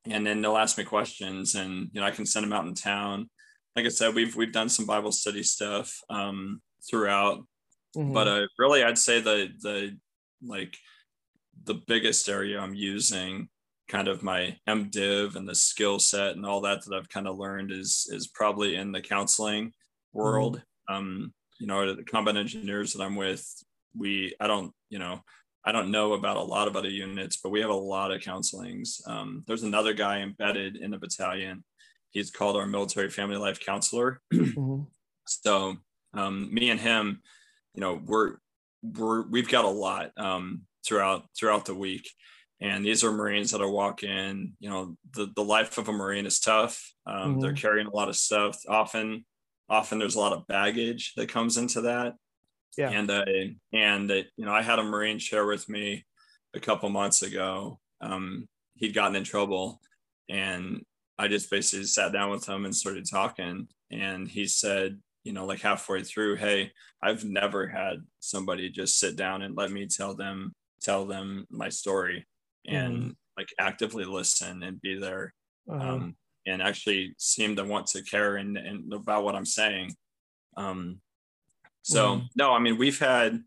[0.05, 2.73] and then they'll ask me questions and you know i can send them out in
[2.73, 3.29] town.
[3.75, 7.43] Like i said we've we've done some bible study stuff um, throughout
[7.95, 8.13] mhm.
[8.13, 9.97] but uh, really i'd say the the
[10.43, 10.76] like
[11.63, 13.50] the biggest area i'm using
[13.88, 17.38] kind of my mdiv and the skill set and all that that i've kind of
[17.38, 19.71] learned is is probably in the counseling
[20.13, 20.62] world.
[20.89, 23.45] Um you know the combat engineers that i'm with
[23.97, 25.21] we i don't you know
[25.65, 28.21] i don't know about a lot of other units but we have a lot of
[28.21, 29.06] counselings.
[29.08, 31.63] Um, there's another guy embedded in the battalion.
[32.12, 34.21] He's called our military family life counselor.
[34.34, 34.88] Mhm.
[35.26, 35.78] so
[36.13, 37.21] um, me and him,
[37.73, 38.37] you know, we're
[38.81, 42.09] we're we've got a lot um, throughout throughout the week,
[42.61, 44.53] and these are Marines that are walking.
[44.59, 46.91] You know, the the life of a Marine is tough.
[47.05, 48.59] Um, They're carrying a lot of stuff.
[48.67, 49.25] Often,
[49.69, 52.15] often there's a lot of baggage that comes into that.
[52.77, 52.91] Yeah.
[52.91, 53.25] And uh,
[53.73, 56.05] and uh, you know, I had a Marine share with me
[56.53, 57.79] a couple months ago.
[58.01, 59.81] Um, he'd gotten in trouble,
[60.29, 60.83] and
[61.17, 63.67] I just basically sat down with him and started talking.
[63.89, 66.71] And he said, you know, like halfway through, hey,
[67.03, 71.69] I've never had somebody just sit down and let me tell them tell them my
[71.69, 72.25] story
[72.65, 75.33] and like actively listen and be there
[75.69, 75.95] Uh-huh.
[75.95, 79.95] um, and actually seem to want to care and, and about what I'm saying.
[80.55, 81.01] Um,
[81.81, 82.29] so Mhm.
[82.35, 83.43] no, I mean we've had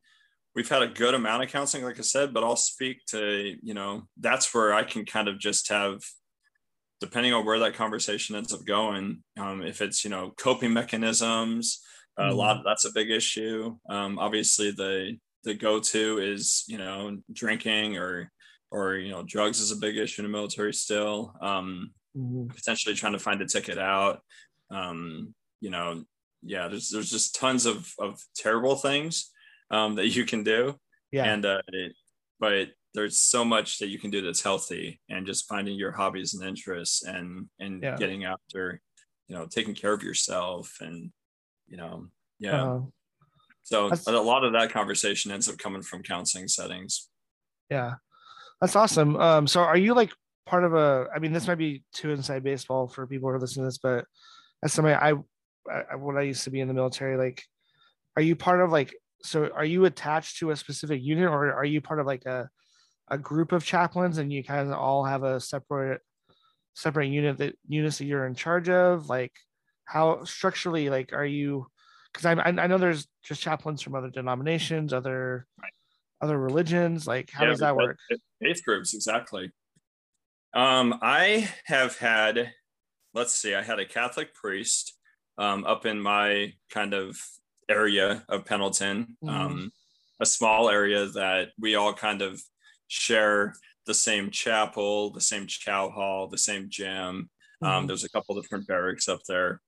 [0.55, 3.75] we've had a good amount of counseling, like I said, but I'll speak to you
[3.75, 6.01] know that's where I can kind of just have,
[7.01, 9.23] depending on where that conversation ends up going.
[9.39, 11.81] Um, if it's you know coping mechanisms,
[12.19, 12.35] a Mhm.
[12.35, 13.79] lot that's a big issue.
[13.89, 18.31] Um, obviously the the go to is you know drinking or
[18.71, 21.35] or you know drugs is a big issue in the military still.
[21.41, 22.55] Um, Mhm.
[22.55, 24.21] potentially trying to find a ticket out.
[24.71, 26.05] Um, you know,
[26.43, 29.31] yeah, there's there's just tons of of terrible things
[29.71, 30.77] um, that you can do,
[31.13, 31.33] Yeah.
[31.33, 31.93] and uh, it,
[32.39, 36.35] but there's so much that you can do that's healthy, and just finding your hobbies
[36.35, 37.97] and interests, and and Yeah.
[37.97, 38.81] getting after,
[39.29, 41.13] you know, taking care of yourself, and
[41.69, 42.65] you know, yeah.
[42.65, 42.87] Uh-huh.
[43.63, 47.09] so a lot of that conversation ends up coming from counseling settings.
[47.71, 47.95] Yeah,
[48.61, 49.17] that's awesome.
[49.17, 50.13] Um, so are you like
[50.47, 51.07] part of a?
[51.15, 53.79] I mean, this might be too inside baseball for people who are listening to this,
[53.79, 54.05] but
[54.65, 55.13] as somebody, I,
[55.71, 57.45] I when I used to be in the military, like,
[58.17, 58.93] are you part of like?
[59.23, 62.49] So are you attached to a specific unit, or are you part of like a
[63.11, 66.01] a group of chaplains, and you kind of all have a separate
[66.75, 69.09] separate unit that units that you're in charge of?
[69.09, 69.33] Like,
[69.85, 71.67] how structurally, like, are you?
[72.13, 75.73] Because I I know there's just chaplains from other denominations, other Right.
[76.21, 77.07] other religions.
[77.07, 77.99] Like, how Yeah, does that work?
[78.41, 79.53] Faith groups, exactly.
[80.53, 82.53] Um, I have had,
[83.15, 84.99] let's see, I had a Catholic priest
[85.39, 87.21] um, up in my kind of
[87.69, 89.29] area of Pendleton, Mhm.
[89.29, 89.73] um,
[90.19, 92.43] a small area that we all kind of
[92.91, 93.55] share
[93.87, 97.31] the same chapel, the same chow hall, the same gym.
[97.63, 97.87] Um, Mhm.
[97.87, 99.63] there's a couple different barracks up there.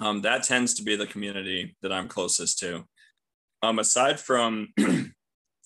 [0.00, 2.84] Um, that tends to be the community that I'm closest to.
[3.62, 4.72] Um, aside from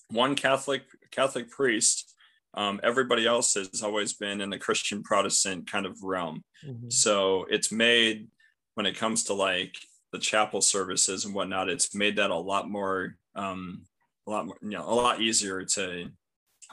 [0.09, 2.13] one Catholic Catholic priest,
[2.53, 6.43] um, everybody else has always been in the Christian Protestant kind of realm.
[6.63, 6.91] Mhm.
[6.91, 8.29] So it's made
[8.75, 9.75] when it comes to like
[10.11, 13.85] the chapel services and whatnot, it's made that a lot more, um,
[14.27, 16.11] a lot more, you know, a lot easier to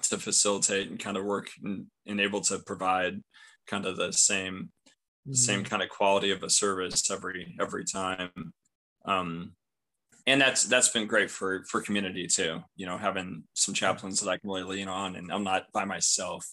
[0.03, 3.21] to facilitate and kind of work and, and able to provide
[3.67, 4.71] kind of the same
[5.27, 8.31] the same kind of quality of a service every every time.
[9.05, 9.53] Um
[10.29, 14.31] and that's that's been great for for community too you know having some chaplains that
[14.31, 16.47] i can really lean on and i'm not by myself.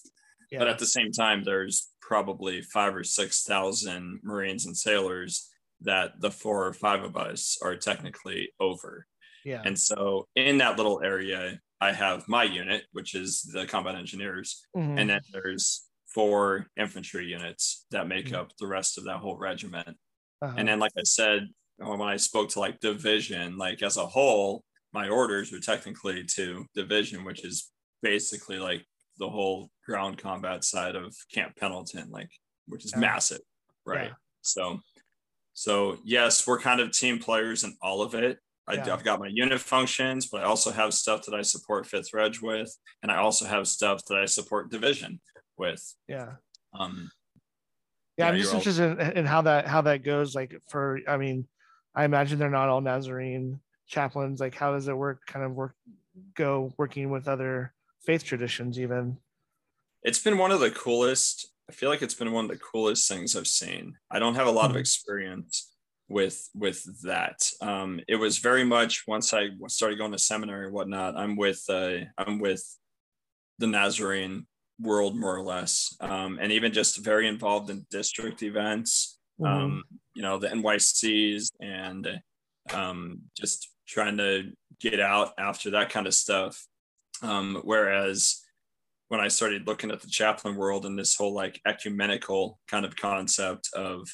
[0.50, 0.60] Yeah.
[0.60, 5.48] but at the same time there's probably five or six thousand marines and sailors
[5.82, 9.06] that the four or five of us are technically over.
[9.44, 9.62] Yeah.
[9.64, 14.64] and so in that little area i have my unit which is the combat engineers
[14.76, 14.98] Mhm.
[15.00, 18.34] and then there's four infantry units that make Mhm.
[18.36, 19.96] up the rest of that whole regiment
[20.42, 20.54] Uh-huh.
[20.56, 24.64] and then like i said when i spoke to like division like as a whole
[24.92, 27.70] my orders are technically to division which is
[28.02, 28.84] basically like
[29.18, 32.30] the whole ground combat side of camp pendleton like
[32.66, 33.00] which is Yeah.
[33.00, 33.40] massive
[33.84, 34.14] right Yeah.
[34.42, 34.80] so
[35.52, 38.92] so yes we're kind of team players in all of it I, Yeah.
[38.92, 42.36] I've got my unit functions, but I also have stuff that I support fifth reg
[42.42, 45.20] with, and I also have stuff that I support division
[45.56, 45.82] with.
[46.08, 46.34] Yeah.
[46.78, 47.10] Um,
[48.18, 50.34] Yeah, I'm just all- interested in, in how that how that goes.
[50.34, 51.46] Like for, I mean,
[51.94, 54.40] I imagine they're not all Nazarene chaplains.
[54.40, 55.20] Like, how does it work?
[55.26, 55.74] Kind of work,
[56.34, 57.72] go working with other
[58.04, 59.18] faith traditions, even.
[60.02, 61.48] it's been one of the coolest.
[61.68, 63.94] I feel like it's been one of the coolest things I've seen.
[64.10, 64.80] I don't have a lot of Mhm.
[64.80, 65.72] experience
[66.08, 67.48] with with that.
[67.60, 71.16] Um, it was very much once I started going to seminary and whatnot.
[71.16, 72.62] I'm with uh, I'm with
[73.58, 74.46] the Nazarene
[74.80, 79.18] world more or less, um, and even just very involved in district events.
[79.40, 79.48] Mhm.
[79.48, 82.20] Um, you know the NYCs and
[82.72, 86.66] um, just trying to get out after that kind of stuff.
[87.22, 88.42] Um, whereas
[89.08, 92.96] when I started looking at the chaplain world and this whole like ecumenical kind of
[92.96, 94.08] concept of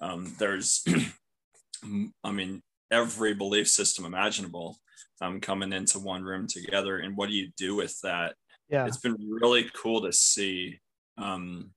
[0.00, 0.84] um, there's,
[2.24, 4.78] I mean, every belief system imaginable
[5.20, 6.98] um, coming into one room together.
[6.98, 8.34] And what do you do with that?
[8.68, 8.86] yeah.
[8.86, 10.78] It's been really cool to see
[11.16, 11.70] um,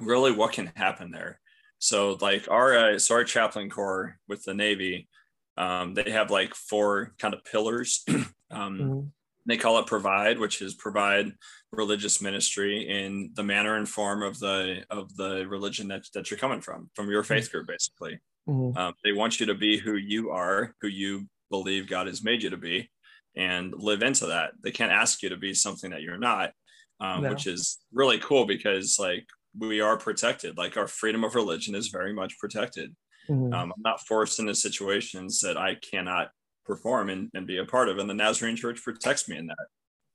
[0.00, 1.40] really what can happen there.
[1.78, 5.08] So like our, uh, so our chaplain corps with the Navy,
[5.56, 8.04] um, they have like four kind of pillars.
[8.50, 9.10] um, Mhm.
[9.46, 11.32] they call it provide which is provide
[11.70, 16.38] religious ministry in the manner and form of the of the religion that, that you're
[16.38, 18.76] coming from from your faith group basically Mhm.
[18.76, 22.42] um, they want you to be who you are who you believe god has made
[22.42, 22.90] you to be
[23.36, 26.52] and live into that they can't ask you to be something that you're not
[27.00, 27.30] um, No.
[27.30, 29.26] which is really cool because like
[29.58, 32.94] we are protected like our freedom of religion is very much protected
[33.28, 33.54] Mhm.
[33.54, 36.30] um, i'm not forced into situations that i cannot
[36.66, 39.66] perform and, and be a part of and the nazarene church protects me in that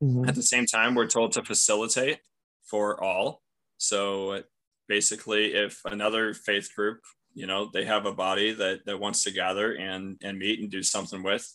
[0.03, 0.27] Mhm.
[0.29, 2.19] at the same time, we're told to facilitate
[2.63, 3.41] for all.
[3.77, 4.43] So
[4.87, 7.01] basically, if another faith group,
[7.33, 10.69] you know, they have a body that that wants to gather and and meet and
[10.69, 11.47] do something with,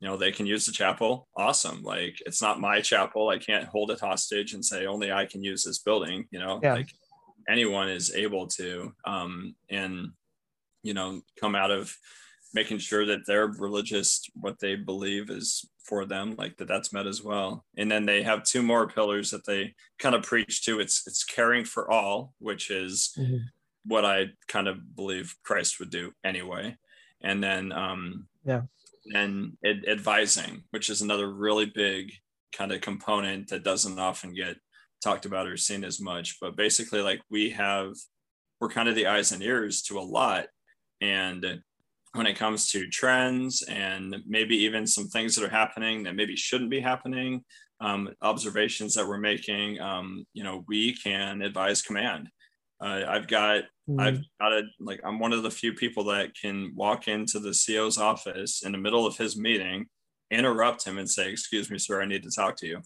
[0.00, 1.28] you know, they can use the chapel.
[1.36, 1.82] Awesome.
[1.82, 3.28] Like it's not my chapel.
[3.28, 6.26] I can't hold it hostage and say only I can use this building.
[6.30, 6.74] You know, Yeah.
[6.74, 6.90] like
[7.48, 8.92] anyone is able to.
[9.04, 10.12] Um, and
[10.82, 11.94] you know, come out of
[12.54, 17.06] making sure that their religious what they believe is for them like that that's met
[17.06, 20.80] as well and then they have two more pillars that they kind of preach to
[20.80, 23.40] it's it's caring for all which is Mhm.
[23.84, 26.76] What i kind of believe christ would do anyway
[27.22, 28.62] and then um Yeah.
[29.14, 32.12] and ad- advising which is another really big
[32.52, 34.56] kind of component that doesn't often get
[35.02, 37.92] talked about or seen as much but basically like we have
[38.60, 40.46] we're kind of the eyes and ears to a lot
[41.00, 41.62] and
[42.14, 46.34] when it comes to trends and maybe even some things that are happening that maybe
[46.34, 47.44] shouldn't be happening,
[47.80, 52.28] um, observations that we're making, um, you know, we can advise command.
[52.80, 54.00] Uh, I've got, Mhm.
[54.00, 57.52] I've got a, like, I'm one of the few people that can walk into the
[57.52, 59.88] CO's office in the middle of his meeting,
[60.30, 62.82] interrupt him and say, excuse me, sir, I need to talk to you.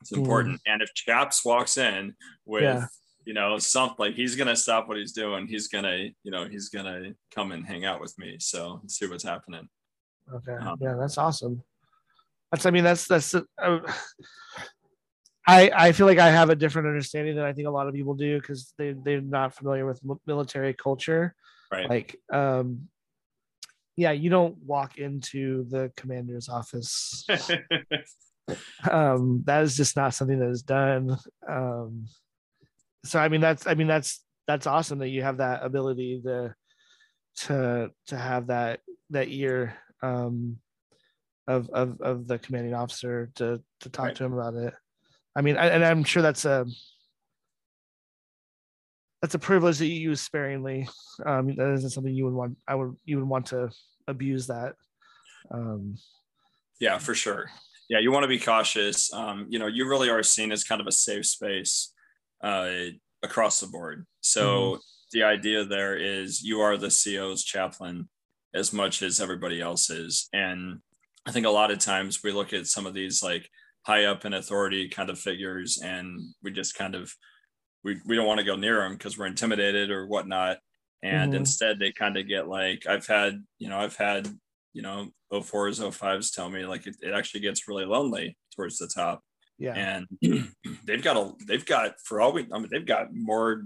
[0.00, 0.18] It's Mm.
[0.18, 0.60] important.
[0.66, 2.86] And if Chaps walks in with, Yeah.
[3.24, 5.46] you know, something like he's gonna stop what he's doing.
[5.48, 8.36] He's gonna, you know, he's gonna come and hang out with me.
[8.38, 9.68] So see what's happening.
[10.32, 10.52] Okay.
[10.54, 11.62] Um, yeah, that's awesome.
[12.50, 13.42] That's I mean that's that's uh,
[15.46, 17.94] I I feel like I have a different understanding than I think a lot of
[17.94, 21.34] people do because they they're not familiar with military culture.
[21.70, 21.88] Right.
[21.88, 22.88] Like um
[23.96, 27.26] yeah, you don't walk into the commander's office.
[28.90, 31.16] um that is just not something that is done.
[31.48, 32.06] Um
[33.04, 36.54] so I mean that's I mean that's that's awesome that you have that ability to
[37.34, 40.58] to to have that that ear um
[41.48, 44.16] of of of the commanding officer to to talk Right.
[44.16, 44.74] to him about it
[45.36, 46.66] i mean I, and i'm sure that's a
[49.20, 50.88] that's a privilege that you use sparingly
[51.24, 53.70] um that isn't something you would want i would you would want to
[54.08, 54.74] abuse that
[55.50, 55.96] um
[56.82, 57.48] yeah, for sure.
[57.88, 59.12] Yeah, you want to be cautious.
[59.12, 61.92] Um, you know, you really are seen as kind of a safe space
[62.42, 62.70] uh,
[63.22, 64.04] across the board.
[64.20, 64.80] So
[65.12, 68.08] the idea there is you are the CO's chaplain
[68.52, 70.28] as much as everybody else is.
[70.32, 70.80] And
[71.24, 73.48] I think a lot of times we look at some of these like
[73.86, 77.12] high up in authority kind of figures and we just kind of
[77.84, 80.58] we, we don't want to go near them because we're intimidated or whatnot.
[81.02, 81.36] And Mhm.
[81.38, 84.28] instead they kind of get like I've had, you know, I've had,
[84.72, 88.86] you know, 04s, 05s tell me like it, it actually gets really lonely towards the
[88.86, 89.22] top.
[89.58, 89.74] Yeah.
[89.74, 90.06] And
[90.84, 93.64] they've got a they've got for all we I mean they've got more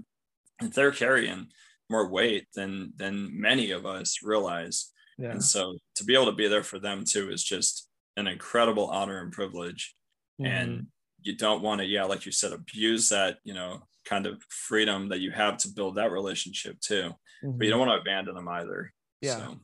[0.73, 1.47] they're carrying
[1.89, 4.91] more weight than than many of us realize.
[5.19, 5.31] Yeah.
[5.31, 7.87] and so to be able to be there for them too is just
[8.17, 9.95] an incredible honor and privilege
[10.39, 10.45] Mhm.
[10.47, 10.87] and
[11.21, 15.09] you don't want to yeah like you said abuse that you know kind of freedom
[15.09, 17.11] that you have to build that relationship too
[17.41, 17.69] but you Mhm.
[17.71, 19.37] don't want to abandon them either Yeah.
[19.37, 19.59] so,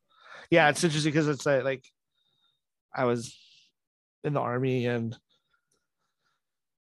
[0.49, 1.85] yeah it's interesting because it's like, like
[2.95, 3.37] I was
[4.23, 5.17] in the army and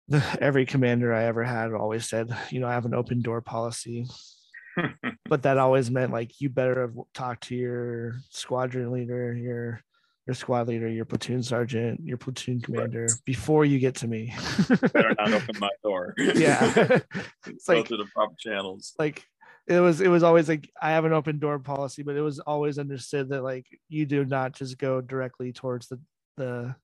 [0.08, 3.42] the, every commander I ever had always said, you know, I have an open door
[3.42, 4.06] policy.
[5.26, 9.82] but that always meant like you better have talked to your squadron leader, your
[10.28, 13.12] your squad leader, your platoon sergeant, your platoon commander right.
[13.26, 14.34] before you get to me.
[14.94, 16.14] better not open my door.
[16.18, 16.74] yeah.
[17.48, 18.94] it's Go like through the proper channels.
[19.00, 19.24] Like
[19.68, 22.40] it was it was always like I have an open door policy, but it was
[22.40, 26.00] always understood that like you do not just go directly towards the
[26.36, 26.76] the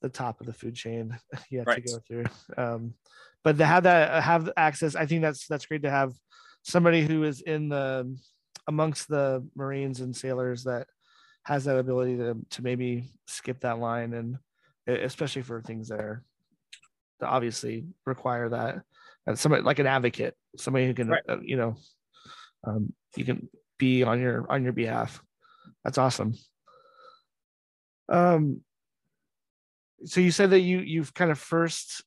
[0.00, 1.18] the top of the food chain
[1.50, 1.84] you have right.
[1.84, 2.24] to go through.
[2.56, 2.94] Um,
[3.44, 6.14] but to have that have access, I think that's that's great to have
[6.62, 8.16] somebody who is in the
[8.66, 10.86] amongst the Marines and sailors that
[11.46, 14.36] has that ability to to maybe skip that line and
[14.88, 16.24] especially for things that are
[17.20, 18.82] that obviously require that.
[19.26, 21.22] And somebody like an advocate somebody who can right.
[21.28, 21.76] uh, you know
[22.66, 25.22] um, you can be on your on your behalf.
[25.84, 26.34] That's awesome.
[28.08, 28.62] Um
[30.04, 32.02] so you said that you you've kind of first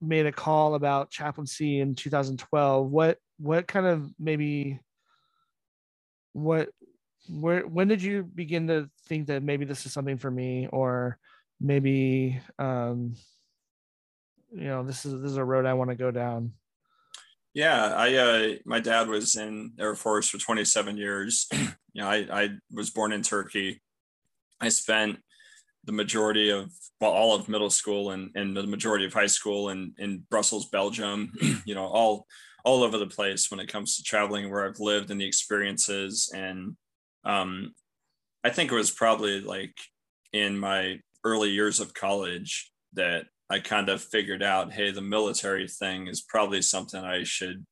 [0.00, 4.78] made a call about chaplaincy in 2012 what what kind of maybe
[6.32, 6.68] what
[7.28, 10.68] where when did you begin to think that maybe this is something for me?
[10.72, 11.18] Or
[11.60, 13.14] maybe um
[14.52, 16.52] you know this is this is a road i want to go down.
[17.54, 21.48] Yeah i uh my dad was in air force for 27 years.
[21.92, 23.80] You know i i was born in turkey.
[24.60, 25.18] I spent
[25.86, 26.70] the majority of
[27.00, 30.66] well all of middle school and and the majority of high school in in brussels
[30.66, 31.32] belgium
[31.64, 32.26] you know all
[32.64, 36.30] all over the place when it comes to traveling where i've lived and the experiences
[36.34, 36.76] and
[37.26, 37.74] um,
[38.44, 39.74] I think it was probably like
[40.32, 45.68] in my early years of college that I kind of figured out, hey, the military
[45.68, 47.66] thing is probably something I should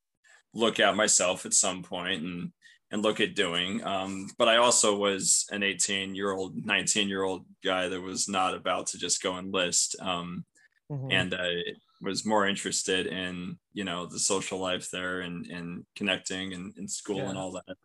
[0.53, 2.53] look at myself at some point and
[2.91, 3.85] and look at doing.
[3.85, 8.29] Um, but I also was an 18 year old, 19 year old guy that was
[8.29, 9.97] not about to just go enlist.
[10.01, 10.45] Um,
[10.91, 11.11] mm-hmm.
[11.11, 11.63] And I
[12.01, 16.87] was more interested in, you know, the social life there and, and connecting and in
[16.87, 17.31] school yeah.
[17.31, 17.77] and all that.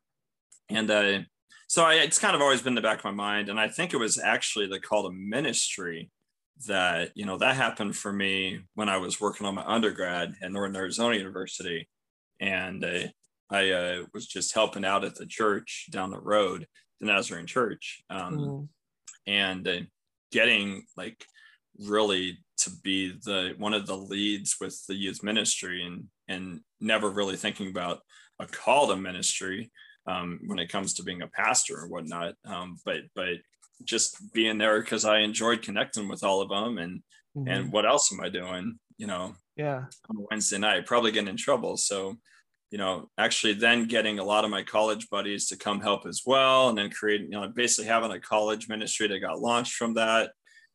[0.70, 1.26] And I,
[1.70, 3.70] so I, it's kind of always been in the back of my mind and i
[3.70, 6.10] think it was actually the call to ministry
[6.68, 10.52] that you know that happened for me when i was working on my undergrad at
[10.52, 11.88] northern arizona university
[12.42, 13.08] and uh,
[13.50, 16.68] i uh, was just helping out at the church down the road
[17.00, 18.68] the nazarene church um, mm.
[19.28, 19.80] and uh,
[20.32, 21.24] getting like
[21.80, 27.10] really to be the one of the leads with the youth ministry and and never
[27.10, 28.00] really thinking about
[28.40, 29.72] a call to ministry
[30.10, 32.34] um, when it comes to being a pastor or whatnot.
[32.46, 33.38] Um, but but
[33.84, 37.02] just being there because I enjoyed connecting with all of them and
[37.38, 37.48] mm-hmm.
[37.48, 38.80] and what else am I doing?
[38.98, 41.78] You know, yeah, on a Wednesday night, probably getting in trouble.
[41.78, 42.16] So,
[42.72, 46.24] you know, actually then getting a lot of my college buddies to come help as
[46.26, 49.94] well, and then creating, you know, basically having a college ministry that got launched from
[49.94, 50.32] that,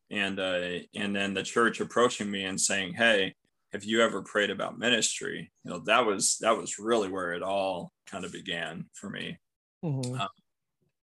[0.09, 3.35] and uh, and then the church approaching me and saying, hey
[3.75, 5.51] have you ever prayed about ministry?
[5.63, 9.37] You know that was that was really where it all kind of began for me.
[9.83, 10.19] Mm-hmm.
[10.19, 10.29] um,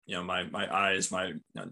[0.06, 1.70] you know my my eyes my you know,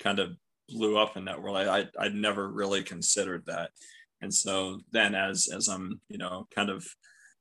[0.00, 0.32] kind of
[0.68, 1.56] blew up in that world.
[1.58, 3.70] I, I i'd never really considered that.
[4.22, 6.86] And so then as as i'm you know kind of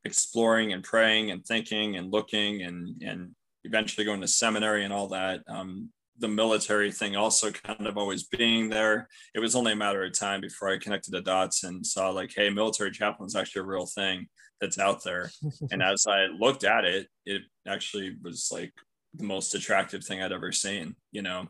[0.03, 3.31] exploring and praying and thinking and looking and and
[3.63, 5.89] eventually going to seminary and all that um,
[6.19, 9.07] the military thing also kind of always being there.
[9.33, 12.33] It was only a matter of time before I connected the dots and saw like,
[12.35, 14.27] hey, military chaplain is actually a real thing
[14.59, 15.31] that's out there.
[15.71, 18.73] and as I looked at it, it actually was like
[19.13, 20.95] the most attractive thing I'd ever seen.
[21.11, 21.47] You know,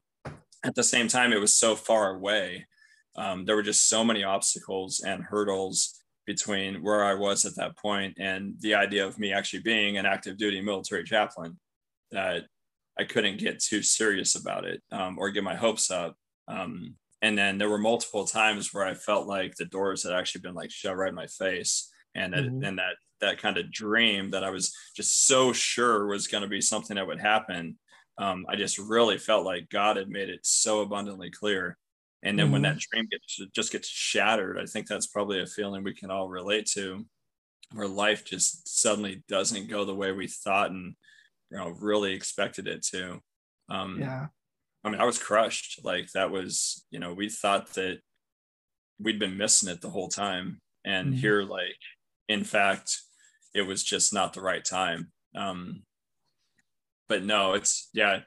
[0.64, 2.68] at the same time, it was so far away.
[3.16, 7.78] Um, there were just so many obstacles and hurdles between where I was at that
[7.78, 11.58] point and the idea of me actually being an active duty military chaplain
[12.12, 12.44] that
[13.00, 16.16] I couldn't get too serious about it um, or get my hopes up.
[16.48, 20.42] Um, and then there were multiple times where I felt like the doors had actually
[20.42, 22.64] been like shoved right in my face, and that, mm-hmm.
[22.64, 26.50] and that that kind of dream that I was just so sure was going to
[26.50, 27.78] be something that would happen.
[28.20, 31.78] Um, I just really felt like God had made it so abundantly clear.
[32.24, 32.54] And then mm-hmm.
[32.54, 36.12] when that dream gets just gets shattered, I think that's probably a feeling we can
[36.12, 37.06] all relate to,
[37.74, 40.96] where life just suddenly doesn't go the way we thought, and
[41.52, 43.20] you know really expected it to.
[43.70, 44.28] Um yeah.
[44.84, 45.84] I mean i was crushed.
[45.84, 48.00] Like that was you know we thought that
[49.00, 50.62] we'd been missing it the whole time.
[50.86, 51.18] And mm-hmm.
[51.18, 51.78] here like
[52.28, 52.98] in fact
[53.54, 55.12] it was just not the right time.
[55.36, 55.84] Um
[57.08, 58.22] but no it's yeah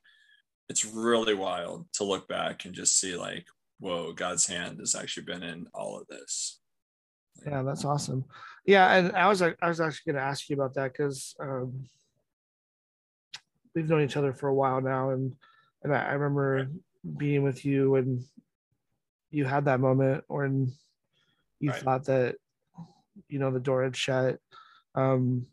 [0.69, 3.45] it's really wild to look back and just see like
[3.81, 6.61] whoa god's hand has actually been in all of this.
[7.47, 8.25] Yeah that's awesome.
[8.67, 11.87] Yeah and i was i was actually going to ask you about that because um
[13.75, 15.35] we've known each other for a while now, and
[15.83, 16.69] and I, I remember
[17.17, 18.23] being with you and
[19.31, 20.73] you had that moment when
[21.61, 21.83] you Right.
[21.83, 22.37] thought that
[23.29, 24.39] you know the door had shut.
[24.95, 25.47] Um,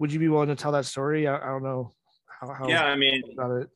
[0.00, 1.26] would you be willing to tell that story?
[1.26, 1.94] I, I don't know
[2.40, 3.68] how, how Yeah, I mean, about it.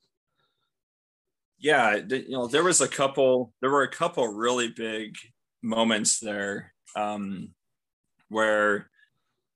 [1.58, 5.14] yeah you know there was a couple there were a couple really big
[5.62, 7.50] moments there um
[8.28, 8.90] where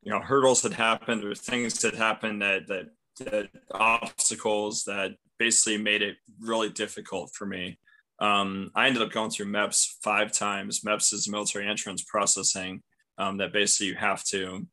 [0.03, 2.87] you know hurdles had happened or things had happened that that,
[3.19, 7.79] that obstacles that basically made it really difficult for me
[8.21, 12.83] um i ended up going through meps five times meps is military entrance processing
[13.19, 14.67] um, that basically you have to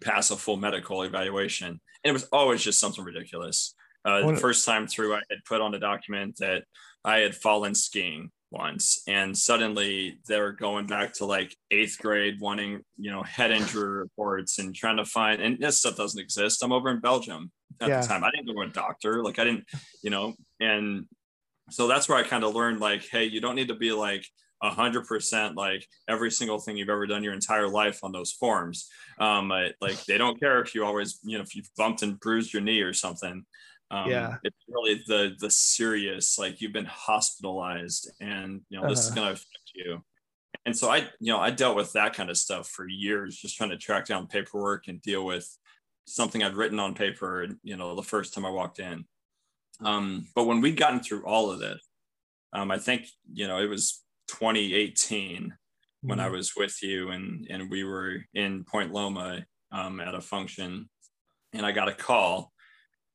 [0.00, 1.80] pass a full medical evaluation and
[2.10, 3.74] it was always just something ridiculous
[4.04, 6.64] uh, the first time through, I had put on a document that
[7.04, 12.40] I had fallen skiing once, and suddenly they were going back to like eighth grade,
[12.40, 15.42] wanting you know head injury reports and trying to find.
[15.42, 16.62] And this stuff doesn't exist.
[16.62, 17.50] I'm over in Belgium
[17.80, 18.00] at Yeah.
[18.00, 18.24] the time.
[18.24, 19.22] I didn't go to a doctor.
[19.22, 19.64] Like I didn't,
[20.02, 21.06] you know, and
[21.70, 24.26] so that's where I kind of learned like, hey, you don't need to be like
[24.62, 28.32] a hundred percent like every single thing you've ever done your entire life on those
[28.32, 28.88] forms.
[29.18, 32.18] Um, I- like they don't care if you always, you know, if you've bumped and
[32.18, 33.44] bruised your knee or something.
[33.90, 34.36] Um, Yeah.
[34.42, 39.14] it's really the the serious, like you've been hospitalized, and you know this is Uh-huh.
[39.14, 40.04] going to affect you.
[40.66, 43.56] And so I, you know, I dealt with that kind of stuff for years, just
[43.56, 45.48] trying to track down paperwork and deal with
[46.08, 49.04] something I'd written on paper, you know, the first time I walked in.
[49.80, 51.80] Um, but when we'd gotten through all of this,
[52.52, 55.54] um, I think, you know, it was 2018
[56.02, 56.32] when I Mhm.
[56.32, 60.88] was with you and and we were in Point Loma um, at a function,
[61.52, 62.52] and I got a call.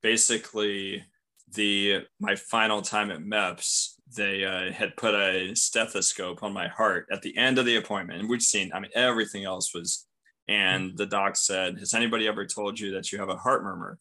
[0.01, 1.03] Basically,
[1.47, 7.07] the my final time at MEPS, they uh, had put a stethoscope on my heart
[7.11, 8.71] at the end of the appointment, and we'd seen.
[8.73, 10.07] I mean, everything else was.
[10.49, 10.53] Mm-hmm.
[10.53, 13.97] And the doc said, "Has anybody ever told you that you have a heart murmur?"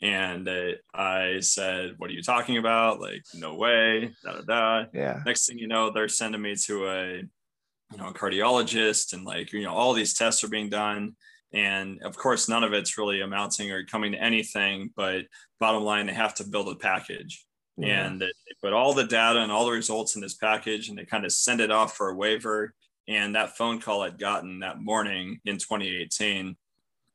[0.00, 0.48] And
[0.94, 3.00] I said, "What are you talking about?
[3.00, 5.20] Like, no way!" Da da da Yeah.
[5.26, 9.52] next thing you know they're sending me to a you know a cardiologist and like
[9.52, 11.14] you know all these tests are being done
[11.52, 15.26] and of course none of it's really amounting or coming to anything but
[15.60, 17.44] bottom line they have to build a package
[17.86, 18.30] and they
[18.62, 21.32] put all the data and all the results in this package and they kind of
[21.32, 22.72] send it off for a waiver
[23.08, 26.56] and that phone call i'd gotten that morning in 2018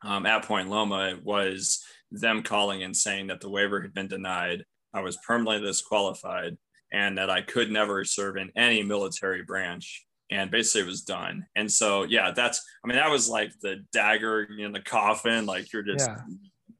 [0.03, 4.63] um, at point loma was them calling and saying that the waiver had been denied
[4.93, 6.57] i was permanently disqualified
[6.93, 10.05] and that I could never serve in any military branch.
[10.31, 11.45] And basically, it was done.
[11.53, 15.45] And so, yeah, that's, I mean, that was like the dagger in the coffin.
[15.45, 16.15] Like, you're just, Yeah.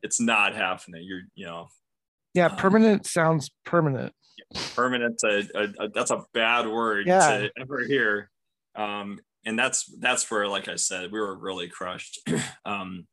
[0.02, 1.04] it's not happening.
[1.04, 1.68] You're, you know,
[2.34, 2.46] Yeah.
[2.46, 4.14] Um, Permanent sounds permanent.
[4.76, 5.20] permanent.
[5.26, 7.40] A, a, a- that's a bad word Yeah.
[7.40, 8.30] to ever hear.
[8.78, 12.20] Um, and that's, that's where, like I said, we were really crushed.
[12.66, 13.08] um,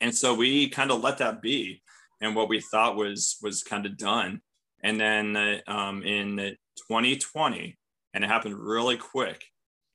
[0.00, 1.82] and so we kind of let that be.
[2.20, 4.40] And what we thought was, was kind of done.
[4.82, 7.76] And then uh, um, in 2020,
[8.14, 9.44] and it happened really quick.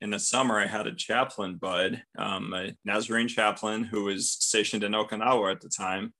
[0.00, 4.84] In the summer, I had a chaplain bud, um, a Nazarene chaplain who was stationed
[4.84, 6.12] in Okinawa at the time.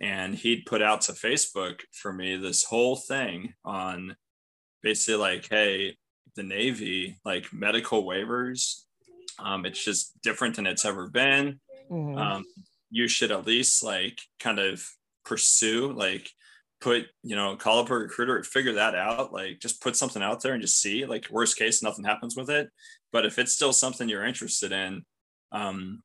[0.00, 4.16] And he'd put out to Facebook for me this whole thing on
[4.82, 5.96] basically like, hey,
[6.34, 8.82] the Navy, like medical waivers,
[9.38, 11.60] um, it's just different than it's ever been
[11.90, 12.18] Mhm.
[12.18, 12.44] um,
[12.90, 14.84] you should at least like kind of
[15.24, 16.30] pursue like
[16.80, 20.42] put you know call up a recruiter figure that out like just put something out
[20.42, 22.70] there and just see like worst case nothing happens with it
[23.12, 25.04] but if it's still something you're interested in
[25.52, 26.02] um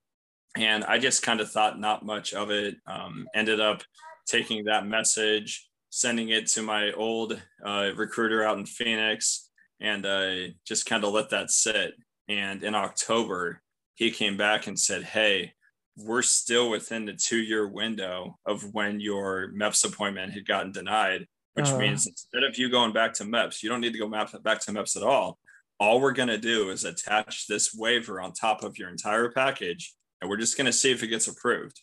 [0.57, 3.84] and i just kind of thought not much of it um ended up
[4.28, 9.44] taking that message sending it to my old uh, recruiter out in phoenix
[9.80, 11.93] and uh, just kind of let that sit
[12.28, 13.61] and in october
[13.95, 15.53] he came back and said hey
[15.97, 21.26] we're still within the two year window of when your MEPS appointment had gotten denied,
[21.53, 21.78] which Uh-huh.
[21.80, 24.71] means instead of you going back to MEPS, you don't need to go back to
[24.73, 25.39] MEPS at all.
[25.80, 29.93] All we're going to do is attach this waiver on top of your entire package,
[30.19, 31.80] and we're just going to see if it gets approved.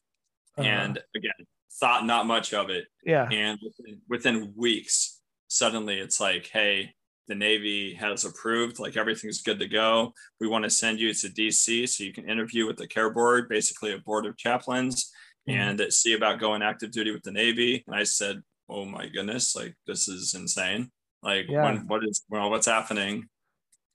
[0.58, 0.68] Uh-huh.
[0.68, 1.46] And again,
[1.80, 2.84] thought not much of it.
[3.06, 3.26] yeah.
[3.30, 6.92] And within, within weeks, suddenly it's like, hey,
[7.28, 10.12] the Navy has approved, like everything's good to go.
[10.40, 13.48] We want to send you to DC so you can interview with the care board,
[13.48, 15.12] basically a board of chaplains,
[15.48, 15.54] Mhm.
[15.54, 17.82] and see about going active duty with the Navy.
[17.86, 20.90] And I said, oh my goodness, like this is insane.
[21.22, 21.64] Like Yeah.
[21.64, 23.28] when, what is, well, what's happening?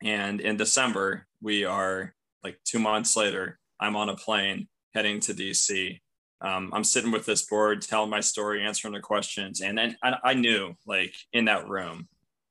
[0.01, 2.13] And in December, we are
[2.43, 5.99] like two months later, I'm on a plane heading to DC.
[6.39, 10.17] Um, I'm sitting with this board, telling my story, answering the questions, and then I,
[10.23, 12.07] I knew, like in that room,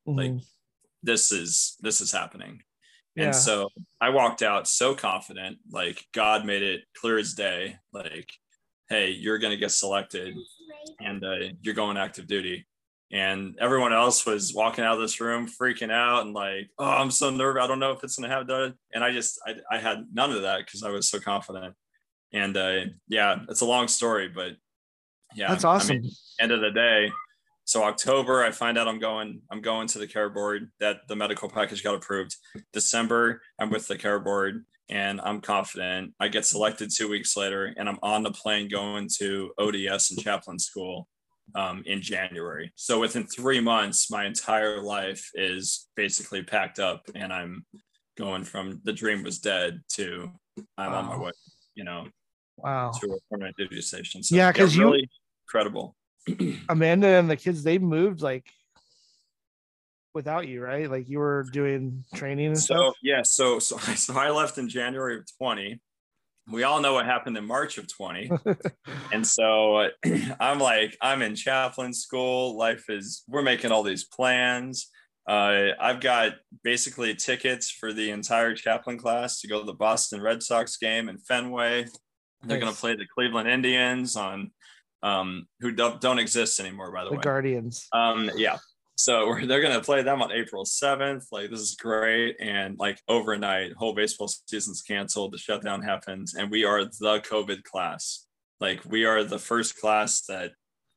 [0.07, 0.47] like Mhm.
[1.03, 2.63] This is this is happening.
[3.15, 3.27] Yeah.
[3.27, 3.71] And so
[4.01, 8.31] I walked out so confident, like God made it clear as day, like,
[8.89, 10.35] hey, you're gonna get selected
[11.01, 12.67] and uh, you're going active duty.
[13.13, 17.11] And everyone else was walking out of this room freaking out and like, oh, I'm
[17.11, 17.63] so nervous.
[17.63, 18.75] I don't know if it's gonna have done.
[18.93, 21.75] And I just I, I had none of that because I was so confident.
[22.33, 24.53] And uh, yeah, it's a long story, but
[25.35, 26.01] yeah, That's I awesome.
[26.01, 27.11] mean, end of the day.
[27.67, 29.43] So October, I find out I'm going.
[29.51, 30.71] I'm going to the care board.
[30.79, 32.37] That the medical package got approved.
[32.73, 36.15] December, I'm with the care board, and I'm confident.
[36.21, 40.21] I get selected two weeks later, and I'm on the plane going to ODS and
[40.23, 41.09] chaplain school
[41.57, 42.71] um, in January.
[42.77, 47.67] So within three months, my entire life is basically packed up, and I'm
[48.17, 50.31] going from the dream was dead to
[50.79, 51.33] I'm on my way.
[51.75, 52.07] You know,
[52.59, 52.93] wow.
[52.93, 54.23] to a permanent duty station.
[54.23, 55.11] So Yeah, 'cause you- really
[55.49, 55.96] incredible.
[56.69, 58.47] Amanda and the kids, they moved like
[60.15, 60.91] without you, right?
[60.91, 62.95] Like you were doing training and So stuff.
[63.03, 65.81] yeah, so so so I left in January of 20.
[66.51, 68.31] We all know what happened in March of 20.
[69.13, 69.89] and so
[70.41, 72.57] I'm like, I'm in chaplain school.
[72.57, 74.89] Life is we're making all these plans.
[75.29, 80.23] Uh, I've got basically tickets for the entire chaplain class to go to the Boston
[80.23, 81.87] Red Sox game in Fenway.
[82.45, 84.53] They're going to play the Cleveland Indians on,
[85.03, 87.23] um, who don't, don't exist anymore, by the, the way.
[87.23, 87.87] Guardians.
[87.93, 88.59] Um, yeah.
[88.97, 91.27] So we're, they're gonna play them on April 7th.
[91.31, 92.37] Like this is great.
[92.41, 95.33] And like overnight, whole baseball season's canceled.
[95.33, 98.27] The shutdown happens, and we are the COVID class.
[98.59, 100.53] Like we are the first class that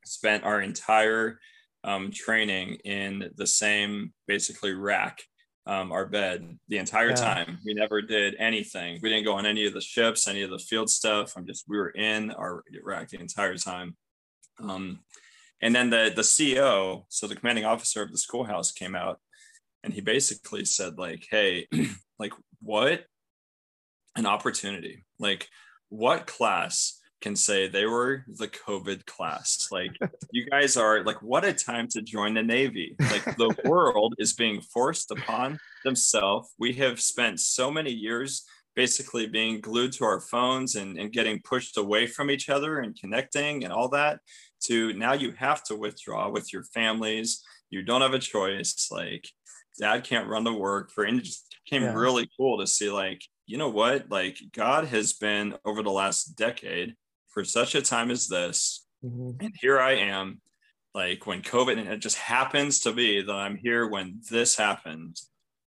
[0.06, 1.40] spent our entire
[1.84, 5.22] um, training in the same basically rack,
[5.70, 7.16] um, our bed the entire Yeah.
[7.16, 7.60] time.
[7.64, 9.00] We never did anything.
[9.04, 11.34] We didn't go on any of the ships, any of the field stuff.
[11.38, 13.96] I'm just we were in our rack the entire time.
[14.60, 15.02] Um,
[15.62, 19.20] and then the the CEO, so the commanding officer of the schoolhouse, came out,
[19.84, 21.68] and he basically said like, "Hey,
[22.20, 23.06] like what
[24.16, 25.04] an opportunity!
[25.20, 25.48] Like
[25.90, 29.68] what class can say they were the COVID class?
[29.72, 29.92] Like
[30.32, 32.96] you guys are like what a time to join the Navy!
[33.00, 36.54] Like the world is being forced upon themselves.
[36.58, 38.46] We have spent so many years."
[38.76, 42.98] basically being glued to our phones and, and getting pushed away from each other and
[42.98, 44.20] connecting and all that
[44.62, 47.44] to now you have to withdraw with your families.
[47.72, 48.88] You don't have a choice.
[48.90, 49.28] Like
[49.80, 51.94] dad can't run to work for and it just became Yeah.
[51.94, 54.10] really cool to see like, you know what?
[54.10, 56.96] Like God has been over the last decade
[57.40, 58.86] for such a time as this.
[59.02, 59.42] Mhm.
[59.42, 60.42] And here I am,
[60.94, 65.16] like when COVID, and it just happens to be that I'm here when this happened.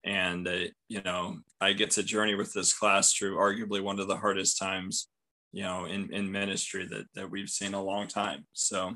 [0.03, 4.09] And, uh, you know, I get to journey with this class through arguably one of
[4.09, 5.09] the hardest times,
[5.53, 8.47] you know, in, in ministry that, that we've seen a long time.
[8.53, 8.95] So,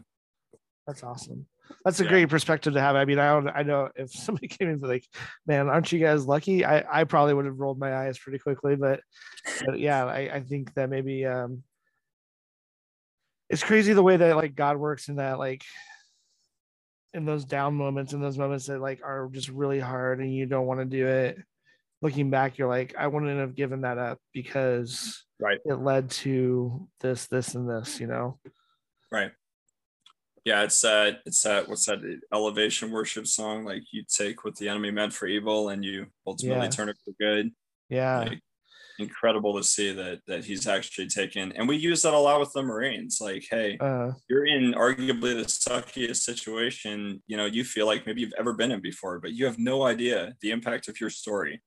[0.88, 1.46] That's awesome.
[1.84, 2.10] That's a Yeah.
[2.10, 2.96] great perspective to have.
[2.96, 5.06] I mean, I don't, I know if somebody came in like,
[5.46, 6.64] man, aren't you guys lucky?
[6.64, 9.00] I, I probably would have rolled my eyes pretty quickly, but,
[9.64, 11.62] but yeah, I, I think that maybe um
[13.50, 15.62] it's crazy the way that like God works in that like
[17.12, 20.46] in those down moments, in those moments that like are just really hard and you
[20.46, 21.38] don't want to do it.
[22.02, 25.58] Looking back, you're like, I wouldn't have given that up because Right.
[25.64, 28.38] it led to this, this, and this, you know.
[29.10, 29.32] right.
[30.44, 32.00] Yeah, it's that, it's that, what's that
[32.32, 33.64] elevation worship song?
[33.64, 36.70] Like you take what the enemy meant for evil and you ultimately Yeah.
[36.70, 37.50] turn it for good.
[37.88, 38.18] Yeah.
[38.20, 38.40] like
[38.98, 42.52] incredible to see that that he's actually taken and we use that a lot with
[42.52, 47.86] the marines like hey Uh you're in arguably the suckiest situation you know you feel
[47.86, 51.00] like maybe you've ever been in before but you have no idea the impact of
[51.00, 51.60] your story.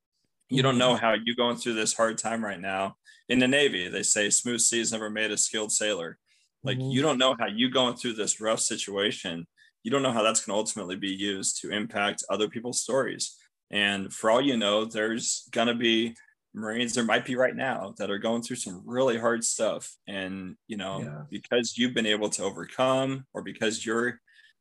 [0.50, 2.96] You don't know how you going through this hard time right now.
[3.28, 6.18] In the navy they say smooth seas never made a skilled sailor.
[6.64, 6.94] Like Mhm.
[6.94, 9.46] you don't know how you going through this rough situation.
[9.84, 13.36] You don't know how that's going to ultimately be used to impact other people's stories.
[13.70, 16.16] And for all you know there's going to be
[16.58, 20.56] marines there might be right now that are going through some really hard stuff and
[20.68, 21.22] you know Yeah.
[21.30, 24.20] because you've been able to overcome or because you're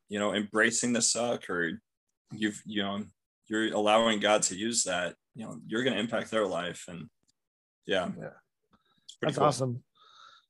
[0.09, 1.81] you know embracing the suck or
[2.33, 3.05] you've you know
[3.49, 7.09] you're allowing god to use that you know you're going to impact their life and
[7.87, 8.31] yeah Yeah.
[9.23, 9.47] That's cool.
[9.47, 9.83] awesome.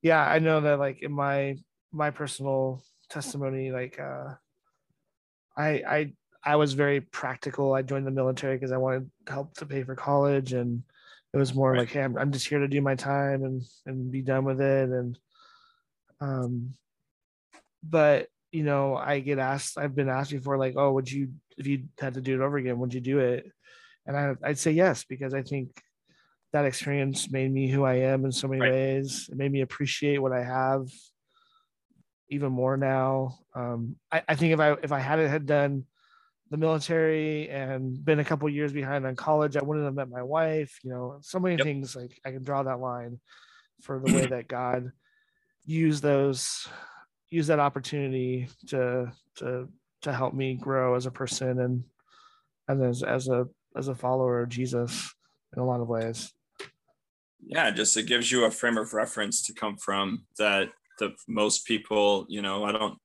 [0.02, 1.56] Yeah, I know that like in my
[1.92, 4.34] my personal testimony, like uh
[5.56, 6.12] I I
[6.44, 7.72] I was very practical.
[7.74, 10.82] I joined the military because I wanted help to pay for college and
[11.32, 11.80] it was more Right.
[11.80, 14.60] like, hey, I'm, I'm just here to do my time and and be done with
[14.60, 14.88] it.
[14.88, 15.18] And
[16.20, 16.74] um
[17.82, 21.66] but you know, I get asked, I've been asked before, like, oh, would you if
[21.66, 23.50] you had to do it over again, would you do it?
[24.06, 25.80] And I I'd say yes, because I think
[26.52, 28.70] that experience made me who I am in so many Right.
[28.70, 29.28] ways.
[29.30, 30.88] It made me appreciate what I have
[32.28, 33.38] even more now.
[33.54, 35.84] Um, I, I think if I if I hadn't had done
[36.50, 40.22] the military and been a couple years behind on college, I wouldn't have met my
[40.22, 40.78] wife.
[40.82, 41.62] You know, so many Yep.
[41.64, 43.20] things like I can draw that line
[43.82, 44.92] for the way that God
[45.64, 46.68] used those
[47.30, 49.68] use that opportunity to to
[50.02, 51.84] to help me grow as a person and
[52.68, 55.12] and as as a as a follower of Jesus
[55.54, 56.32] in a lot of ways.
[57.44, 60.68] Yeah, just it gives you a frame of reference to come from that
[60.98, 62.98] the most people, you know, I don't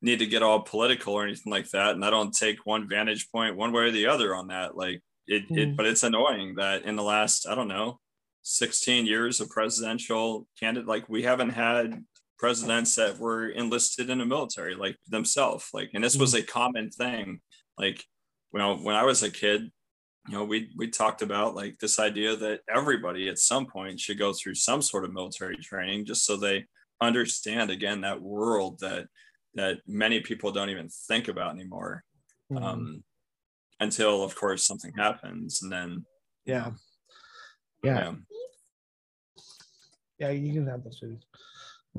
[0.00, 1.94] need to get all political or anything like that.
[1.94, 4.76] And I don't take one vantage point one way or the other on that.
[4.76, 5.58] Like it, mm.
[5.58, 7.98] it but it's annoying that in the last, I don't know,
[8.42, 12.02] 16 years of presidential candidate, like we haven't had
[12.38, 15.68] presidents that were enlisted in the military like themselves.
[15.74, 16.40] Like, and this was mm.
[16.40, 17.40] a common thing.
[17.76, 18.04] Like,
[18.52, 19.70] you know, when I was a kid,
[20.28, 24.18] you know, we we talked about like this idea that everybody at some point should
[24.18, 26.66] go through some sort of military training just so they
[27.00, 29.06] understand again that world that
[29.58, 32.04] that many people don't even think about anymore
[32.52, 32.64] mm-hmm.
[32.64, 33.04] um,
[33.80, 36.04] until of course something happens and then
[36.44, 36.70] yeah.
[37.82, 38.12] yeah.
[40.18, 41.22] Yeah, you can have this food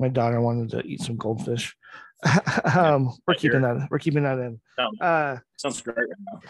[0.00, 1.76] my daughter wanted to eat some goldfish.
[2.76, 4.60] Um we're keeping that we're keeping that in.
[4.76, 6.40] Sounds, uh sounds great right now.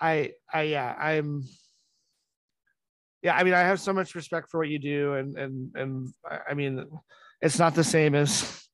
[0.00, 1.44] i i yeah i'm
[3.22, 6.12] yeah i mean i have so much respect for what you do and and and
[6.50, 6.84] i mean
[7.40, 8.67] it's not the same as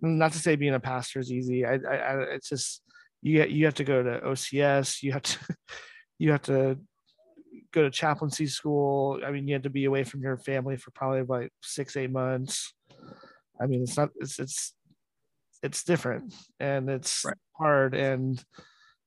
[0.00, 2.82] not to say being a pastor is easy i i, I it's just
[3.22, 5.38] you get you have to go to ocs you have to
[6.18, 6.78] you have to
[7.72, 10.90] go to chaplaincy school i mean you had to be away from your family for
[10.92, 12.72] probably like six eight months
[13.60, 14.74] i mean it's not it's it's
[15.62, 17.34] it's different and it's right.
[17.56, 18.42] hard and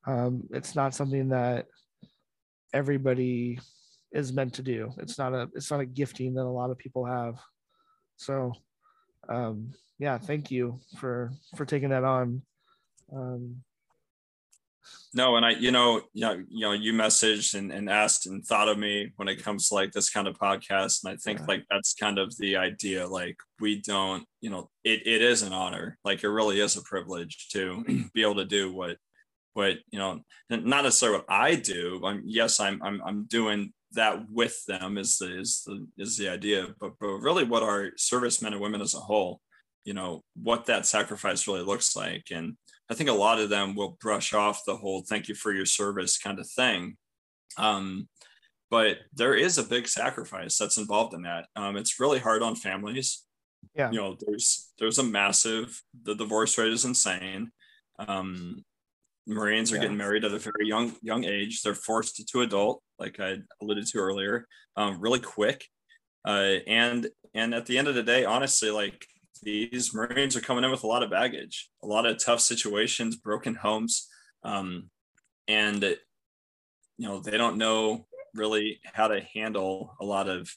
[0.06, 1.66] um, it's not something that
[2.72, 3.58] everybody
[4.12, 4.90] is meant to do.
[4.98, 7.38] It's not a it's not a gifting that a lot of people have.
[8.16, 8.52] So
[9.28, 12.42] um yeah, thank you for for taking that on.
[13.14, 13.62] Um
[15.14, 18.44] no, and I, you know, you know, you know, you messaged and, and asked and
[18.44, 21.04] thought of me when it comes to like this kind of podcast.
[21.04, 21.46] And I think yeah.
[21.46, 23.06] like that's kind of the idea.
[23.06, 25.98] Like we don't, you know, it, it is an honor.
[26.04, 28.96] Like it really is a privilege to be able to do what
[29.54, 34.30] what you know not necessarily what i do i'm yes i'm i'm, I'm doing that
[34.30, 36.68] with them is the is the is the idea.
[36.80, 39.40] But but really what our servicemen and women as a whole
[39.84, 42.28] you know what that sacrifice really looks like.
[42.30, 42.56] And
[42.90, 45.66] i think a lot of them will brush off the whole thank you for your
[45.66, 46.96] service kind of thing.
[47.58, 48.08] Um,
[48.70, 51.46] but there is a big sacrifice that's involved in that.
[51.56, 53.24] Um, it's really hard on families.
[53.76, 53.90] Yeah.
[53.90, 57.50] You know there's there's a massive the divorce rate is insane.
[57.98, 58.64] Um,
[59.26, 59.82] Marines are yeah.
[59.82, 61.62] getting married at a very young young age.
[61.62, 64.46] They're forced to adult, like I alluded to earlier,
[64.76, 65.66] um, really quick.
[66.24, 69.04] Uh, and and at the end of the day, honestly, like
[69.42, 73.16] these Marines are coming in with a lot of baggage, a lot of tough situations,
[73.16, 74.08] broken homes,
[74.44, 74.88] um,
[75.48, 80.54] and you know they don't know really how to handle a lot of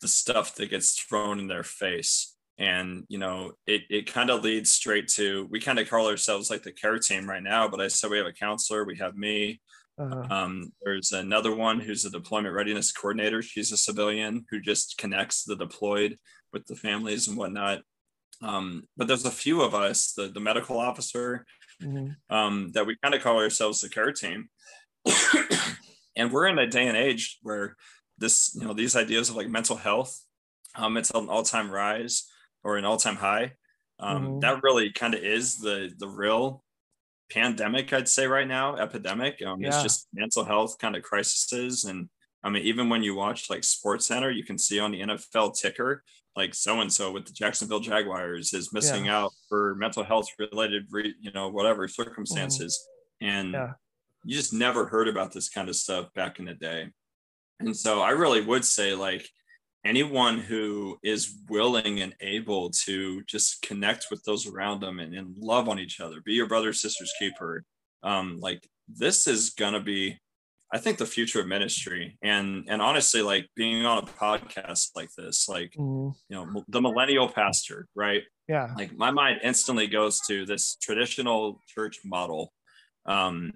[0.00, 4.42] the stuff that gets thrown in their face and you know it, it kind of
[4.42, 7.80] leads straight to we kind of call ourselves like the care team right now but
[7.80, 9.60] i said we have a counselor we have me
[9.98, 10.26] uh-huh.
[10.30, 15.44] um, there's another one who's a deployment readiness coordinator she's a civilian who just connects
[15.44, 16.16] the deployed
[16.52, 17.80] with the families and whatnot
[18.40, 21.44] um, but there's a few of us the, the medical officer
[21.82, 22.10] mm-hmm.
[22.34, 24.48] um, that we kind of call ourselves the care team
[26.16, 27.76] and we're in a day and age where
[28.18, 30.20] this you know these ideas of like mental health
[30.78, 32.28] um, it's an all-time rise
[32.62, 33.52] or an all-time high.
[34.00, 34.40] Um, mm-hmm.
[34.40, 36.62] That really kind of is the the real
[37.30, 39.42] pandemic, I'd say right now, epidemic.
[39.44, 39.68] Um, yeah.
[39.68, 42.08] It's just mental health kind of crises, and
[42.42, 45.58] I mean, even when you watch like Sports Center, you can see on the NFL
[45.58, 46.02] ticker
[46.38, 49.18] like so and so with the Jacksonville Jaguars is missing yeah.
[49.18, 50.86] out for mental health related,
[51.20, 52.86] you know, whatever circumstances,
[53.20, 53.36] mm-hmm.
[53.36, 53.72] and yeah.
[54.24, 56.90] you just never heard about this kind of stuff back in the day.
[57.58, 59.28] And so I really would say like
[59.88, 65.34] anyone who is willing and able to just connect with those around them and, and
[65.38, 67.64] love on each other, be your brother, sister's keeper.
[68.02, 70.18] Um, like this is gonna be,
[70.72, 72.18] I think, the future of ministry.
[72.22, 76.14] And and honestly, like being on a podcast like this, like mm.
[76.28, 78.22] you know, the millennial pastor, right?
[78.46, 78.74] Yeah.
[78.76, 82.52] Like my mind instantly goes to this traditional church model.
[83.06, 83.52] Um,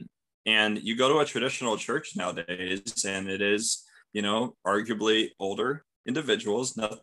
[0.47, 5.85] and you go to a traditional church nowadays, and it is, you know, arguably older,
[6.07, 6.99] individuals, nothing,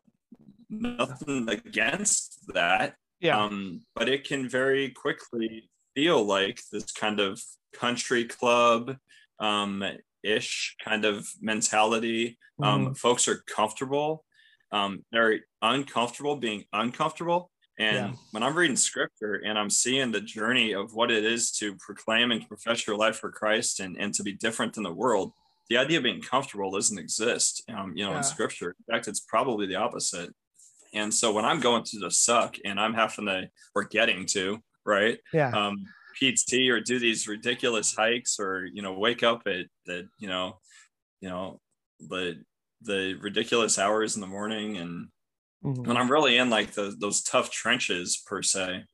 [0.70, 2.96] nothing against that.
[3.20, 3.44] Yeah.
[3.44, 7.42] Um, but it can very quickly feel like this kind of
[7.74, 8.96] country club
[9.40, 9.84] um,
[10.24, 12.38] ish kind of mentality.
[12.62, 12.98] Um, mm.
[12.98, 14.24] Folks are comfortable.
[14.72, 17.52] Um, they're uncomfortable being uncomfortable.
[17.80, 18.14] And yeah.
[18.32, 22.32] when I'm reading scripture and I'm seeing the journey of what it is to proclaim
[22.32, 25.32] and profess your life for Christ and, and to be different than the world,
[25.70, 28.18] the idea of being comfortable doesn't exist, um, you know, yeah.
[28.18, 28.76] in scripture.
[28.88, 30.34] In fact, it's probably the opposite.
[30.94, 34.60] And so when I'm going through the suck and I'm having to, or getting to,
[34.86, 35.20] right?
[35.34, 35.52] Yeah.
[35.52, 35.86] Um,
[36.20, 40.60] PT or do these ridiculous hikes or you know wake up at the you know
[41.22, 41.62] you know
[42.00, 42.44] the
[42.82, 45.08] the ridiculous hours in the morning and
[45.64, 45.86] Mhm.
[45.88, 48.86] when I'm really in like the, those tough trenches per se,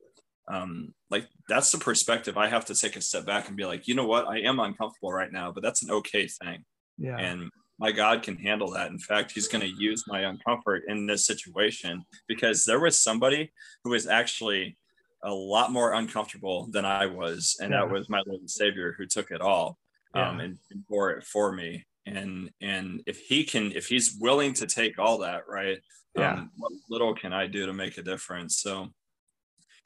[0.48, 3.88] um, like that's the perspective I have to take a step back and be like,
[3.88, 6.64] you know what, I am uncomfortable right now, but that's an okay thing,
[6.98, 7.18] Yeah.
[7.18, 8.90] and my God can handle that.
[8.90, 13.52] In fact, He's going to use my uncomfort in this situation because there was somebody
[13.84, 14.76] who was actually
[15.24, 19.06] a lot more uncomfortable than I was, and that was my Lord and Savior who
[19.06, 19.78] took it all
[20.14, 20.44] um, Yeah.
[20.44, 21.84] and, and bore it for me.
[22.06, 25.78] And and if he can, if he's willing to take all that, right?
[26.16, 26.34] Yeah.
[26.34, 28.58] Um, what little can I do to make a difference?
[28.60, 28.88] So,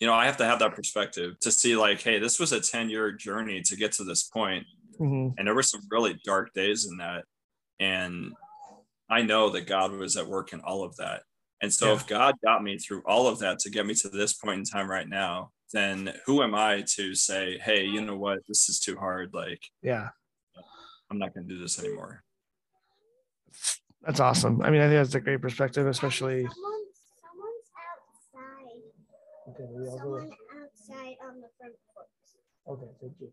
[0.00, 2.60] you know, I have to have that perspective to see, like, hey, this was a
[2.60, 4.66] ten year journey to get to this point,
[4.98, 5.34] Mhm.
[5.38, 7.24] and there were some really dark days in that,
[7.78, 8.32] and
[9.10, 11.22] I know that God was at work in all of that.
[11.60, 11.96] And so, Yeah.
[11.96, 14.64] if God got me through all of that to get me to this point in
[14.64, 18.80] time right now, then who am I to say, hey, you know what, this is
[18.80, 19.34] too hard.
[19.34, 20.10] Like, Yeah.
[21.10, 22.22] I'm not going to do this anymore.
[24.02, 24.62] That's awesome.
[24.62, 26.48] I mean, I think that's a great perspective, especially.
[29.56, 29.58] Someone's, someone's outside.
[29.58, 29.98] Okay, we all.
[29.98, 30.30] Someone
[30.62, 32.78] outside on the front porch.
[32.78, 33.32] Okay, thank you.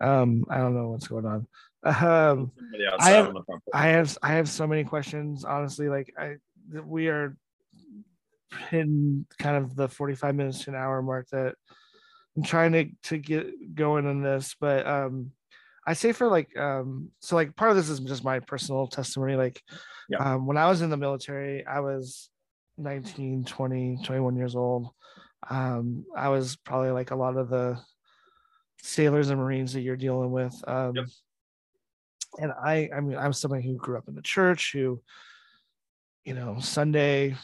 [0.00, 1.46] Um, I don't know what's going on.
[1.84, 3.72] Um, Somebody outside have- on the front porch.
[3.74, 5.44] I have I have so many questions.
[5.44, 6.36] Honestly, like I
[6.84, 7.36] we are
[8.68, 11.54] hitting kind of the 45 minutes to an hour mark that
[12.36, 15.32] I'm trying to to get going on this, but um
[15.86, 19.36] I say for like um so like part of this is just my personal testimony.
[19.36, 19.60] Like
[20.08, 20.18] Yeah.
[20.34, 22.28] um when I was in the military, I was
[22.82, 24.88] 19, 20, 21 years old.
[25.48, 27.78] Um I was probably like a lot of the
[28.82, 30.54] sailors and marines that you're dealing with.
[30.66, 31.06] Um Yep.
[32.38, 35.00] and I I mean I'm somebody who grew up in the church who
[36.24, 37.36] you know Sunday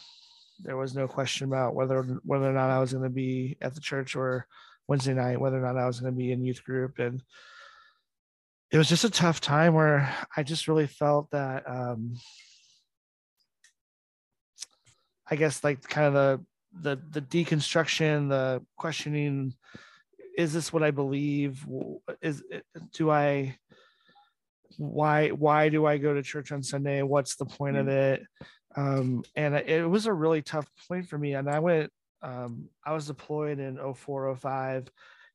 [0.61, 3.74] there was no question about whether whether or not I was going to be at
[3.74, 4.47] the church or
[4.89, 7.22] Wednesday night whether or not I was going to be in youth group and
[8.70, 12.14] it was just a tough time where I just really felt that um
[15.31, 16.45] I guess like kind of the
[16.81, 19.55] the the deconstruction the questioning
[20.37, 21.66] is this what I believe
[22.22, 22.43] is
[22.93, 23.59] do I
[24.76, 27.03] why why do I go to church on Sunday?
[27.03, 28.22] What's the point of it?
[28.76, 31.35] Um, and it was a really tough point for me.
[31.35, 31.91] And I went,
[32.22, 34.89] um, I was deployed in 0405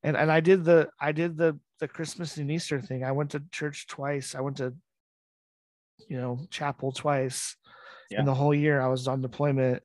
[0.03, 3.03] and, and I did the I did the the Christmas and Easter thing.
[3.03, 4.35] I went to church twice.
[4.35, 4.73] I went to
[6.07, 7.55] you know chapel twice
[8.09, 8.19] Yeah.
[8.19, 9.83] in the whole year I was on deployment.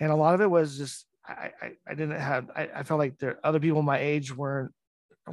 [0.00, 2.98] And a lot of it was just I I, I didn't have I, I felt
[2.98, 4.72] like there other people my age weren't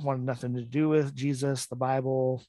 [0.03, 2.43] wanted nothing to do with Jesus, the Bible,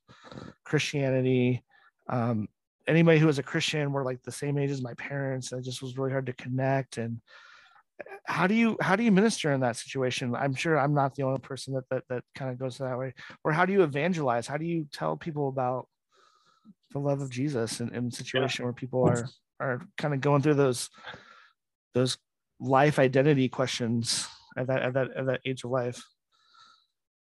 [0.64, 1.64] Christianity.
[2.08, 2.48] Um,
[2.86, 5.52] anybody who was a Christian were like the same age as my parents.
[5.52, 6.98] and It just was really hard to connect.
[6.98, 7.20] And
[8.24, 10.34] how do you how do you minister in that situation?
[10.34, 13.14] I'm sure I'm not the only person that that that kind of goes that way.
[13.44, 14.46] Or how do you evangelize?
[14.46, 15.88] How do you tell people about
[16.92, 19.28] the love of Jesus in, in a situation where people are
[19.60, 20.90] are kind of going through those
[21.94, 22.18] those
[22.60, 24.26] life identity questions
[24.56, 26.02] at that at that at that age of life?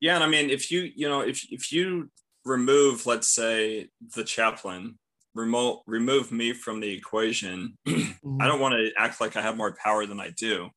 [0.00, 2.10] Yeah, and I mean, if you you know if if you
[2.44, 4.98] remove, let's say, the chaplain,
[5.34, 8.38] remote remove me from the equation, I mm-hmm.
[8.38, 10.70] don't want to act like I have more power than I do,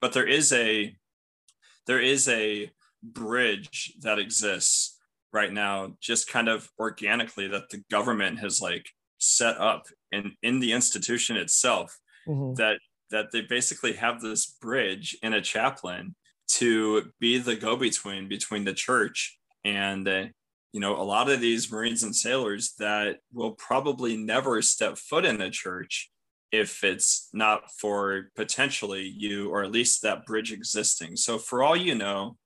[0.00, 0.94] but there is a
[1.86, 2.70] there is a
[3.02, 4.98] bridge that exists
[5.32, 8.86] right now, just kind of organically that the government has like
[9.18, 12.56] set up in in the institution itself Mhm.
[12.56, 12.80] that
[13.10, 16.14] that they basically have this bridge in a chaplain
[16.46, 20.26] to be the go-between between the church and uh,
[20.72, 25.24] you know a lot of these marines and sailors that will probably never step foot
[25.24, 26.10] in a church
[26.52, 31.76] if it's not for potentially you or at least that bridge existing so for all
[31.76, 32.36] you know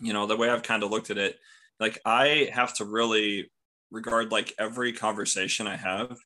[0.00, 1.38] you know the way i've kind of looked at it
[1.80, 3.50] like i have to really
[3.90, 6.16] regard like every conversation i have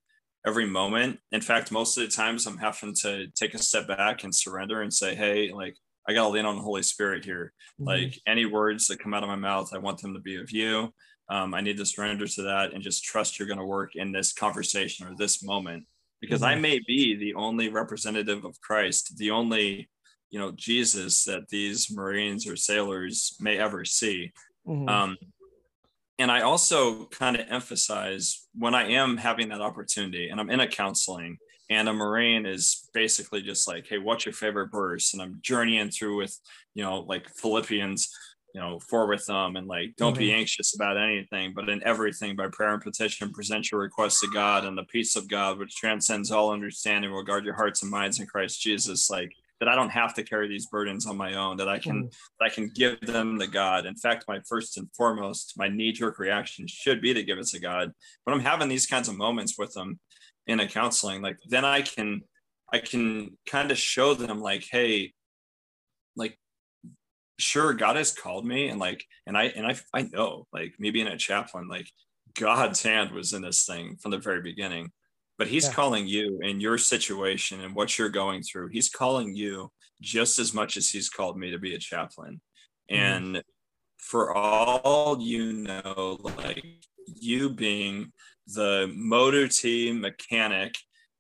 [0.47, 1.19] every moment.
[1.33, 4.83] In fact, most of the times I'm having to take a step back and surrender
[4.83, 5.77] and say, hey, like
[6.09, 7.53] I gotta lean on the Holy Spirit here.
[7.81, 7.87] Mhm.
[7.87, 10.53] Like any words that come out of my mouth, I want them to be of
[10.53, 10.95] you.
[11.29, 14.33] Um, I need to surrender to that and just trust you're gonna work in this
[14.33, 15.85] conversation or this moment.
[16.21, 16.61] Because I Mhm.
[16.61, 19.91] may be the only representative of Christ, the only,
[20.31, 24.33] you know, Jesus that these Marines or sailors may ever see.
[24.67, 24.89] Mhm.
[24.89, 25.17] Um,
[26.19, 30.61] and I also kind of emphasize when I am having that opportunity and I'm in
[30.61, 31.39] a counseling
[31.69, 35.13] and a Marine is basically just like, hey, what's your favorite verse?
[35.13, 36.39] And I'm journeying through with,
[36.75, 38.09] you know, like Philippians,
[38.55, 40.39] you know, for with them and like, don't be mm-hmm.
[40.39, 44.65] anxious about anything, but in everything by prayer and petition, present your requests to God
[44.65, 48.21] and the peace of God, which transcends all understanding, will guard your hearts and minds
[48.21, 49.11] in Christ Jesus.
[49.11, 52.05] Like, that I don't have to carry these burdens on my own, that I can
[52.05, 52.17] mm.
[52.39, 53.87] that I can give them to God.
[53.87, 57.61] In fact, my first and foremost, my knee-jerk reaction should be to give it to
[57.61, 57.93] God.
[58.25, 59.99] But I'm having these kinds of moments with them
[60.47, 62.23] in a counseling, like then I can
[62.73, 65.13] I can kind of show them like, hey,
[66.17, 66.39] like
[67.39, 70.91] sure God has called me and like and I and I I know like me
[70.91, 71.91] being a chaplain, like
[72.35, 74.93] God's hand was in this thing from the very beginning
[75.39, 75.73] but he's yeah.
[75.73, 79.71] calling you in your situation and what you're going through he's calling you
[80.01, 82.41] just as much as he's called me to be a chaplain
[82.91, 82.97] mm.
[82.97, 83.43] and
[83.99, 86.65] for all you know like
[87.07, 88.13] you being
[88.49, 90.75] the motor team mechanic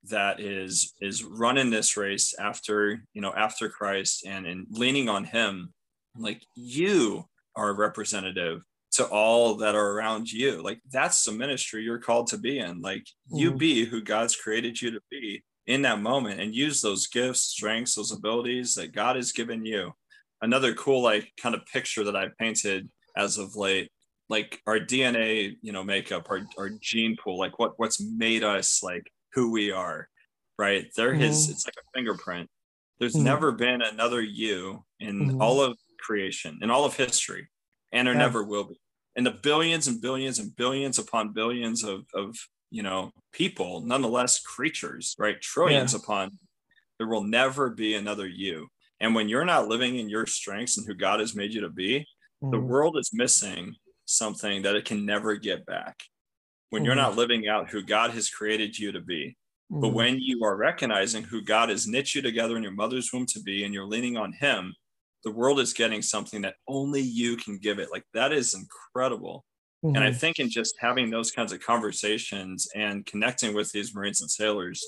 [0.04, 5.24] that is is running this race after you know after christ and and leaning on
[5.24, 5.72] him
[6.16, 7.24] like you
[7.56, 8.62] are a representative
[8.96, 10.62] to all that are around you.
[10.62, 12.80] Like that's the ministry you're called to be in.
[12.80, 13.36] Like mm-hmm.
[13.36, 17.42] you be who God's created you to be in that moment and use those gifts,
[17.42, 19.92] strengths, those abilities that God has given you.
[20.40, 23.90] Another cool, like kind of picture that I painted as of late,
[24.28, 28.82] like our DNA, you know, makeup, our, our gene pool, like what what's made us
[28.82, 30.08] like who we are,
[30.58, 30.86] right?
[30.96, 31.22] There mm-hmm.
[31.22, 32.48] is it's like a fingerprint.
[32.98, 33.24] There's mm-hmm.
[33.24, 35.42] never been another you in mm-hmm.
[35.42, 37.48] all of creation, in all of history,
[37.92, 38.20] and there yeah.
[38.20, 38.76] never will be
[39.16, 42.36] and the billions and billions and billions upon billions of, of
[42.70, 45.98] you know people nonetheless creatures right trillions yeah.
[45.98, 46.30] upon
[46.98, 48.68] there will never be another you
[49.00, 51.70] and when you're not living in your strengths and who god has made you to
[51.70, 52.06] be
[52.42, 52.50] mm.
[52.50, 55.96] the world is missing something that it can never get back
[56.70, 56.86] when mm.
[56.86, 59.36] you're not living out who god has created you to be
[59.72, 59.80] mm.
[59.80, 63.26] but when you are recognizing who god has knit you together in your mother's womb
[63.26, 64.74] to be and you're leaning on him
[65.24, 67.88] the world is getting something that only you can give it.
[67.90, 69.44] Like that is incredible.
[69.84, 69.96] Mm-hmm.
[69.96, 70.18] And I mm-hmm.
[70.18, 74.84] think in just having those kinds of conversations and connecting with these Marines and sailors,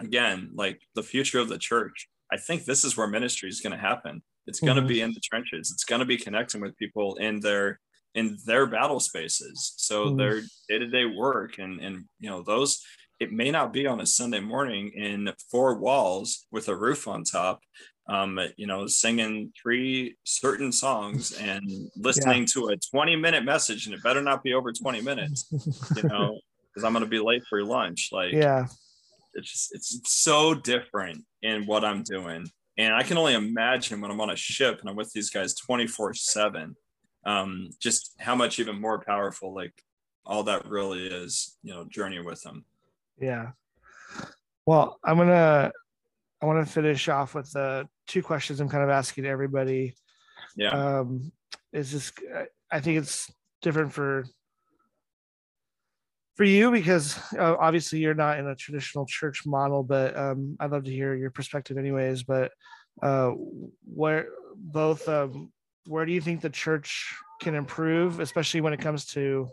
[0.00, 3.72] again, like the future of the church, I think this is where ministry is going
[3.72, 4.22] to happen.
[4.46, 4.88] It's going to mm-hmm.
[4.88, 5.70] be in the trenches.
[5.72, 7.80] It's going to be connecting with people in their
[8.14, 9.74] in their battle spaces.
[9.76, 10.16] So mm-hmm.
[10.16, 12.82] their day-to-day work and and you know those
[13.20, 17.22] it may not be on a Sunday morning in four walls with a roof on
[17.22, 17.60] top,
[18.08, 22.46] um, you know, singing three certain songs and listening yeah.
[22.54, 25.46] to a 20 minute message, and it better not be over 20 minutes,
[25.96, 26.38] you know,
[26.68, 28.10] because I'm going to be late for lunch.
[28.12, 28.66] Like, yeah,
[29.34, 32.46] it's just, it's so different in what I'm doing.
[32.76, 35.54] And I can only imagine when I'm on a ship and I'm with these guys
[35.54, 36.76] 24 7,
[37.24, 39.72] um, just how much even more powerful, like,
[40.26, 42.64] all that really is, you know, journey with them.
[43.20, 43.50] Yeah.
[44.66, 45.70] Well, I'm going to
[46.44, 49.94] I want to finish off with the two questions I'm kind of asking everybody.
[50.56, 50.70] Yeah.
[50.70, 51.32] Um,
[51.72, 52.12] is this?
[52.70, 53.32] I think it's
[53.62, 54.24] different for
[56.36, 60.70] for you because uh, obviously you're not in a traditional church model, but um, I'd
[60.70, 62.24] love to hear your perspective, anyways.
[62.24, 62.52] But
[63.02, 63.30] uh,
[63.84, 65.52] where both um,
[65.86, 69.48] where do you think the church can improve, especially when it comes to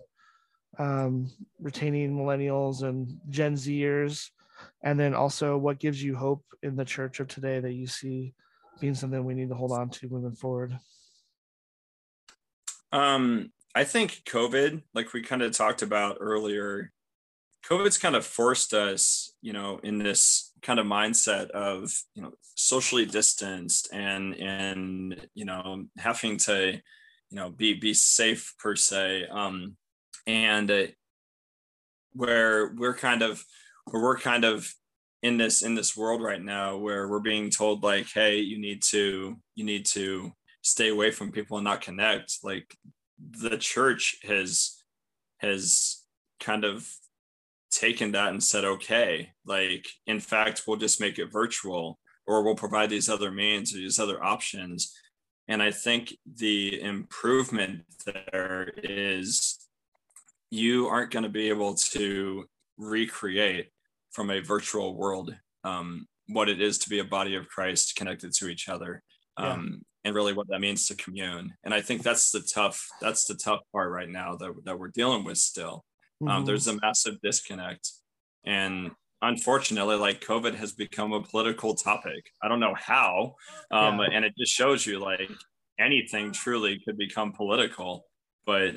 [0.79, 1.29] um,
[1.59, 4.29] retaining millennials and Gen Zers?
[4.83, 8.33] And then also what gives you hope in the church of today that you see
[8.79, 10.77] being something we need to hold on to moving forward?
[12.91, 16.91] Um i think covid like we kind of talked about earlier
[17.63, 22.33] covid's kind of forced us you know in this kind of mindset of you know
[22.55, 29.25] socially distanced and and you know having to you know be be safe per se.
[29.31, 29.77] Um
[30.27, 30.83] and uh,
[32.13, 33.43] where we're kind of
[33.89, 34.73] where we're kind of
[35.23, 38.81] in this in this world right now where we're being told like hey you need
[38.81, 42.37] to you need to stay away from people and not connect.
[42.43, 42.75] Like
[43.19, 44.83] the church has
[45.39, 46.03] has
[46.39, 46.87] kind of
[47.71, 52.55] taken that and said okay like in fact we'll just make it virtual or we'll
[52.55, 54.93] provide these other means or these other options.
[55.47, 59.67] And i think the improvement there is
[60.49, 62.45] you aren't going to be able to
[62.81, 63.69] recreate
[64.11, 68.33] from a virtual world um, what it is to be a body of Christ connected
[68.33, 69.03] to each other.
[69.37, 69.79] Um, yeah.
[70.05, 71.53] and really what that means to commune.
[71.63, 74.89] And I think that's the tough, that's the tough part right now that, that we're
[74.89, 75.85] dealing with still.
[76.21, 76.37] Um, mm-hmm.
[76.37, 77.89] Um, there's a massive disconnect.
[78.45, 82.25] And unfortunately, like COVID has become a political topic.
[82.43, 83.35] I don't know how.
[83.71, 84.07] Um, yeah.
[84.13, 85.31] And it just shows you like
[85.79, 88.05] anything truly could become political.
[88.45, 88.75] But,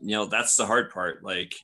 [0.00, 1.22] you know, that's the hard part.
[1.22, 1.54] Like,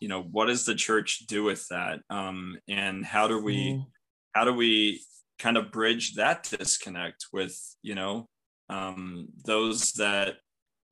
[0.00, 3.86] you know what does the church do with that um, and how do we mm.
[4.34, 5.00] how do we
[5.38, 8.28] kind of bridge that disconnect with you know
[8.68, 10.36] um, those that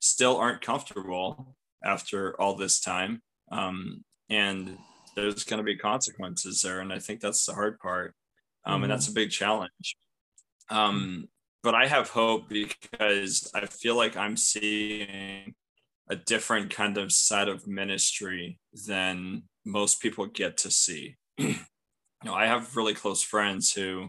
[0.01, 4.77] still aren't comfortable after all this time um, and
[5.17, 8.15] there's going to be consequences there and i think that's the hard part
[8.65, 8.85] um, mm.
[8.85, 9.19] and that's mm-hmm.
[9.19, 9.97] a big challenge
[10.71, 11.29] Um,
[11.63, 15.55] but I have hope because I feel like I'm seeing
[16.11, 21.17] a different kind of side of ministry than most people get to see.
[21.39, 21.57] you
[22.25, 24.09] know, I have really close friends who,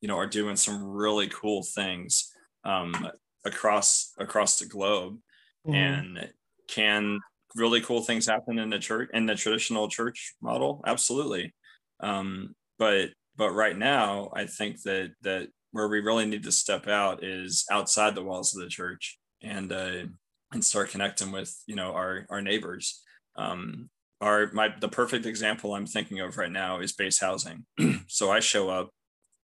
[0.00, 2.32] you know, are doing some really cool things
[2.64, 3.08] um,
[3.44, 5.18] across across the globe,
[5.66, 5.74] mm.
[5.74, 6.30] and
[6.68, 7.20] can
[7.54, 10.82] really cool things happen in the church in the traditional church model.
[10.86, 11.54] Absolutely,
[12.00, 16.88] um, but but right now, I think that that where we really need to step
[16.88, 20.04] out is outside the walls of the church and uh,
[20.52, 23.02] and start connecting with you know our our neighbors.
[23.36, 23.90] Um,
[24.20, 27.66] our my the perfect example I'm thinking of right now is base housing.
[28.06, 28.90] so I show up,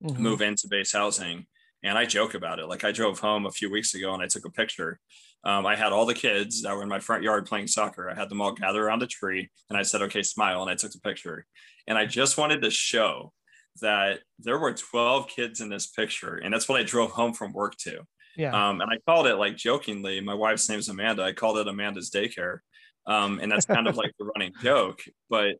[0.02, 0.22] mm-hmm.
[0.22, 1.46] move into base housing,
[1.82, 2.66] and I joke about it.
[2.66, 4.98] Like I drove home a few weeks ago and I took a picture.
[5.44, 8.08] Um, I had all the kids that were in my front yard playing soccer.
[8.08, 10.76] I had them all gather around a tree, and I said, "Okay, smile," and I
[10.76, 11.46] took the picture.
[11.88, 13.32] And I just wanted to show
[13.80, 17.52] that there were 12 kids in this picture, and that's what I drove home from
[17.52, 18.02] work to.
[18.36, 18.52] Yeah.
[18.52, 21.22] Um, and I called it like jokingly, my wife's name is Amanda.
[21.22, 22.58] I called it Amanda's daycare.
[23.06, 25.00] Um, and that's kind of like the running joke.
[25.28, 25.56] But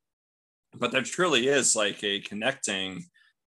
[0.75, 3.05] but there truly is like a connecting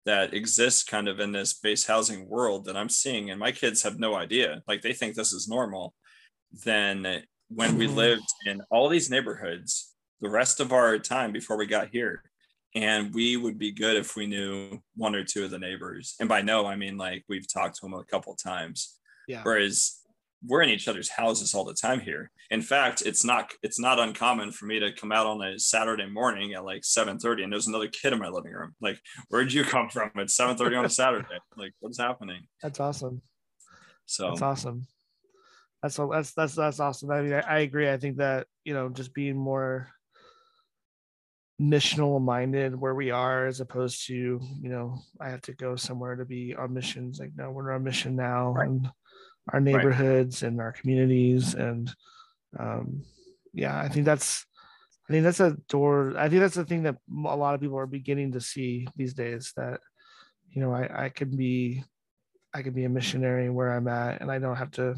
[0.05, 3.84] that exists kind of in this base housing world that I'm seeing, and my kids
[3.84, 4.61] have no idea.
[4.67, 5.93] Like they think this is normal.
[6.63, 7.95] Then when we mm-hmm.
[7.95, 12.24] lived in all these neighborhoods, the rest of our time before we got here,
[12.76, 16.30] and we would be good if we knew one or two of the neighbors and
[16.30, 18.98] by no i mean like we've talked to them a couple times
[19.30, 19.41] yeah.
[19.43, 20.01] Whereas
[20.45, 22.32] we're in each other's houses all the time here.
[22.49, 26.07] In fact it's not it's not uncommon for me to come out on a saturday
[26.07, 28.73] morning at like 7.30 and there's another kid in my living room.
[28.82, 31.27] Like where'd you come from at 7.30 on a saturday?
[31.57, 32.47] Like what's happening?
[32.63, 33.21] That's awesome.
[34.07, 34.88] So that's awesome.
[35.84, 37.11] That's that's that's that's awesome.
[37.11, 37.89] I mean I, I agree.
[37.89, 39.89] I think that you know just being more
[41.61, 46.15] missional minded where we are as opposed to you know i have to go somewhere
[46.15, 47.19] to be on missions.
[47.19, 48.53] Like no we're on mission now.
[48.53, 48.69] Right.
[48.69, 48.89] and
[49.53, 50.49] our neighborhoods right.
[50.49, 51.93] and our communities and
[52.57, 53.03] um
[53.53, 54.45] yeah i think that's
[55.09, 57.77] i think that's a door i think that's the thing that a lot of people
[57.77, 59.79] are beginning to see these days that
[60.51, 61.83] you know i i can be
[62.53, 64.95] i can be a missionary where i'm at and i don't have to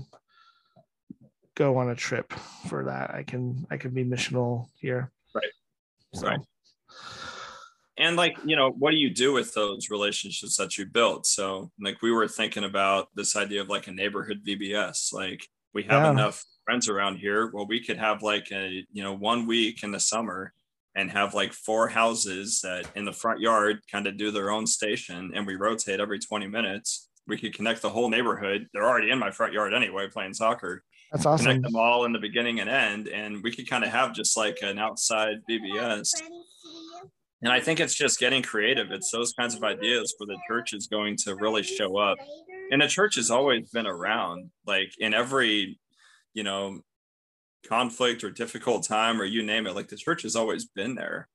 [1.55, 2.31] go on a trip
[2.67, 5.51] for that i can i can be missional here right
[6.13, 6.27] so.
[6.27, 6.39] right
[7.97, 11.25] and like you know what do you do with those relationships that you built?
[11.25, 15.83] So like we were thinking about this idea of like a neighborhood vbs like we
[15.83, 16.11] have yeah.
[16.11, 17.51] enough friends around here.
[17.53, 20.53] Well we could have like a you know one week in the summer
[20.95, 24.67] and have like four houses that in the front yard kind of do their own
[24.67, 27.09] station and we rotate every 20 minutes.
[27.27, 28.67] We could connect the whole neighborhood.
[28.73, 30.83] They're already in my front yard anyway playing soccer.
[31.11, 31.45] That's awesome.
[31.45, 34.37] connect them all in the beginning and end and we could kind of have just
[34.37, 36.09] like an outside vbs
[37.43, 38.91] and I think it's just getting creative.
[38.91, 42.17] It's those kinds of ideas where the church is going to really show up.
[42.71, 45.79] And the church has always been around, like in every,
[46.33, 46.81] you know,
[47.67, 49.75] conflict or difficult time or you name it.
[49.75, 51.27] Like the church has always been there.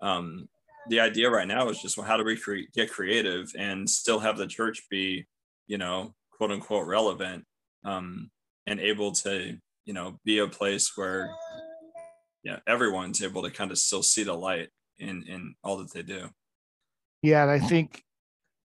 [0.00, 0.48] Um,
[0.88, 4.18] the idea right now is just well, how do we cre- get creative and still
[4.18, 5.26] have the church be,
[5.66, 7.44] you know, quote unquote relevant
[7.84, 8.30] um,
[8.66, 9.56] and able to,
[9.86, 11.30] you know, be a place where,
[12.42, 14.68] yeah, everyone's able to kind of still see the light
[14.98, 16.28] in in all that they do.
[17.22, 18.02] Yeah, and I think,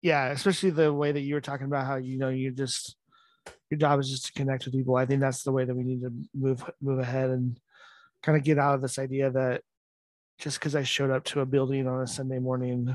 [0.02, 2.96] yeah, especially the way that you were talking about how you know you just
[3.70, 4.96] your job is just to connect with people.
[4.96, 7.58] I think that's the way that we need to move move ahead and
[8.22, 9.62] kind of get out of this idea that
[10.38, 12.94] just because I showed up to a building on a Sunday morning,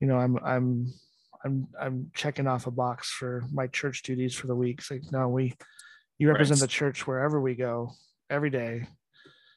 [0.00, 0.92] you know, I'm I'm
[1.44, 4.80] I'm I'm checking off a box for my church duties for the week.
[4.80, 5.54] It's like no, we
[6.18, 6.68] you represent right.
[6.68, 7.92] the church wherever we go
[8.30, 8.86] every day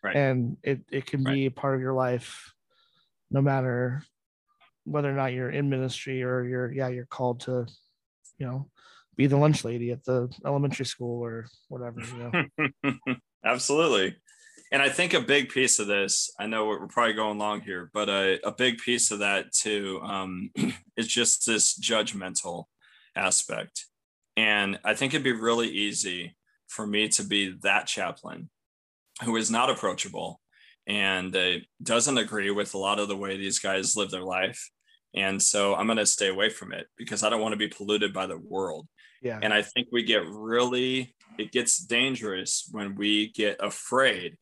[0.03, 0.15] right.
[0.15, 1.33] and it, it can right.
[1.33, 2.53] be a part of your life
[3.31, 4.03] no matter
[4.85, 7.65] whether or not you're in ministry or you're yeah you're called to
[8.37, 8.69] you know
[9.15, 12.51] be the lunch lady at the elementary school or whatever you
[12.85, 13.15] know.
[13.45, 14.15] Absolutely.
[14.71, 17.89] And i think a big piece of this i know we're probably going long here
[17.93, 20.51] but a, a big piece of that too um,
[20.97, 22.65] is just this judgmental
[23.15, 23.85] aspect.
[24.35, 26.35] And i think it'd be really easy
[26.67, 28.49] for me to be that chaplain
[29.23, 30.41] who is not approachable
[30.87, 34.69] and uh, doesn't agree with a lot of the way these guys live their life.
[35.13, 37.67] And so I'm going to stay away from it because I don't want to be
[37.67, 38.87] polluted by the world.
[39.21, 39.39] Yeah.
[39.41, 44.37] And I think we get really, it gets dangerous when we get afraid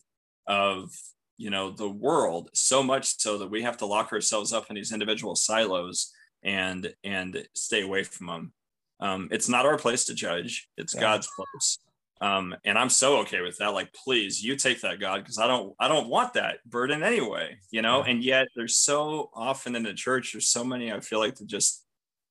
[0.47, 0.91] of,
[1.37, 4.75] you know, the world so much so that we have to lock ourselves up in
[4.75, 6.11] these individual silos
[6.43, 8.53] and, and stay away from them.
[8.99, 10.67] Um, it's not our place to judge.
[10.77, 11.01] It's yeah.
[11.01, 11.79] God's place
[12.21, 15.47] um, and i'm so okay with that like please you take that god because i
[15.47, 18.11] don't i don't want that burden anyway you know yeah.
[18.11, 21.47] and yet there's so often in the church there's so many i feel like that
[21.47, 21.85] just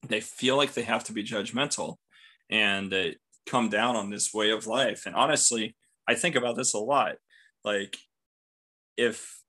[0.09, 1.97] they feel like they have to be judgmental
[2.51, 3.11] and uh,
[3.47, 5.07] come down on this way of life.
[5.07, 5.77] And honestly,
[6.09, 7.17] I think about this a lot.
[7.65, 7.97] Like
[8.97, 9.41] if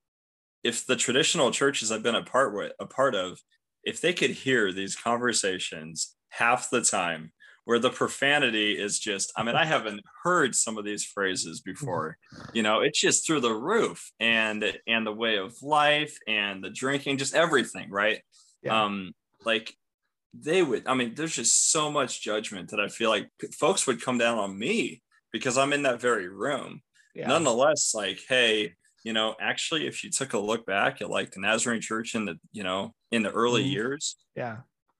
[0.64, 3.38] if the traditional churches I've been a part with a part of,
[3.84, 7.32] if they could hear these conversations half the time
[7.66, 12.16] where the profanity is just i mean i haven't heard some of these phrases before
[12.54, 16.70] you know it's just through the roof and and the way of life and the
[16.70, 18.22] drinking just everything right
[18.62, 18.84] yeah.
[18.84, 19.12] um
[19.44, 19.74] like
[20.32, 24.00] they would i mean there's just so much judgment that i feel like folks would
[24.00, 25.02] come down on me
[25.32, 26.80] because i'm in that very room
[27.14, 27.26] yeah.
[27.26, 28.72] nonetheless like hey
[29.02, 32.24] you know actually if you took a look back at like the nazarene church in
[32.26, 33.72] the you know in the early mm-hmm.
[33.72, 34.58] years yeah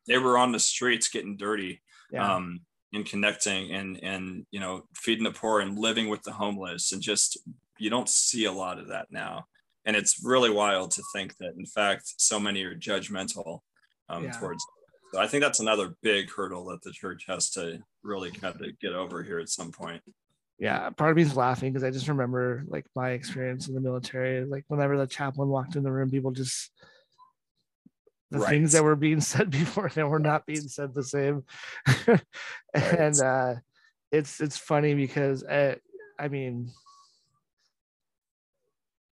[0.09, 1.81] they were on the streets getting dirty
[2.11, 2.35] yeah.
[2.35, 2.61] um,
[2.93, 7.03] and connecting and and you know feeding the poor and living with the homeless and
[7.03, 7.39] just
[7.79, 9.45] you don't see a lot of that now
[9.85, 13.61] and it's really wild to think that in fact so many are judgmental
[14.09, 14.31] um, yeah.
[14.33, 14.65] towards
[15.13, 18.79] so i think that's another big hurdle that the church has to really kind of
[18.81, 20.03] get over here at some point
[20.59, 23.81] yeah part of me is laughing because i just remember like my experience in the
[23.81, 26.71] military like whenever the chaplain walked in the room people just
[28.31, 28.49] the right.
[28.49, 31.45] things that were being said before that were not being said the same.
[32.75, 33.55] And uh
[34.13, 35.75] it's it's funny because uh,
[36.19, 36.71] i mean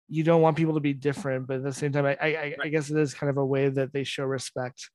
[0.07, 2.67] you don't want people to be different but at the same time I, I i
[2.69, 4.89] guess it is kind of a way that they show respect.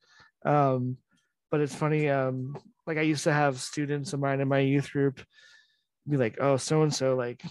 [0.47, 0.97] Um
[1.51, 2.57] but it's funny um
[2.87, 5.21] like i used to have students of mine in my youth group
[6.09, 7.43] be like oh so and so like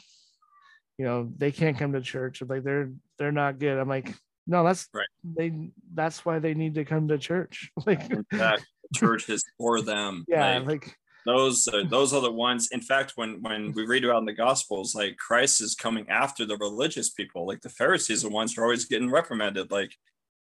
[1.01, 2.43] you know they can't come to church.
[2.47, 3.79] Like they're they're not good.
[3.79, 4.13] I'm like
[4.47, 5.07] no, that's right.
[5.23, 7.71] They that's why they need to come to church.
[7.85, 8.61] like that
[8.95, 10.25] church is for them.
[10.27, 12.69] Yeah, like, like those those are the ones.
[12.71, 16.45] In fact, when when we read about in the Gospels, like Christ is coming after
[16.45, 17.47] the religious people.
[17.47, 19.71] Like the Pharisees, are the ones who are always getting reprimanded.
[19.71, 19.93] Like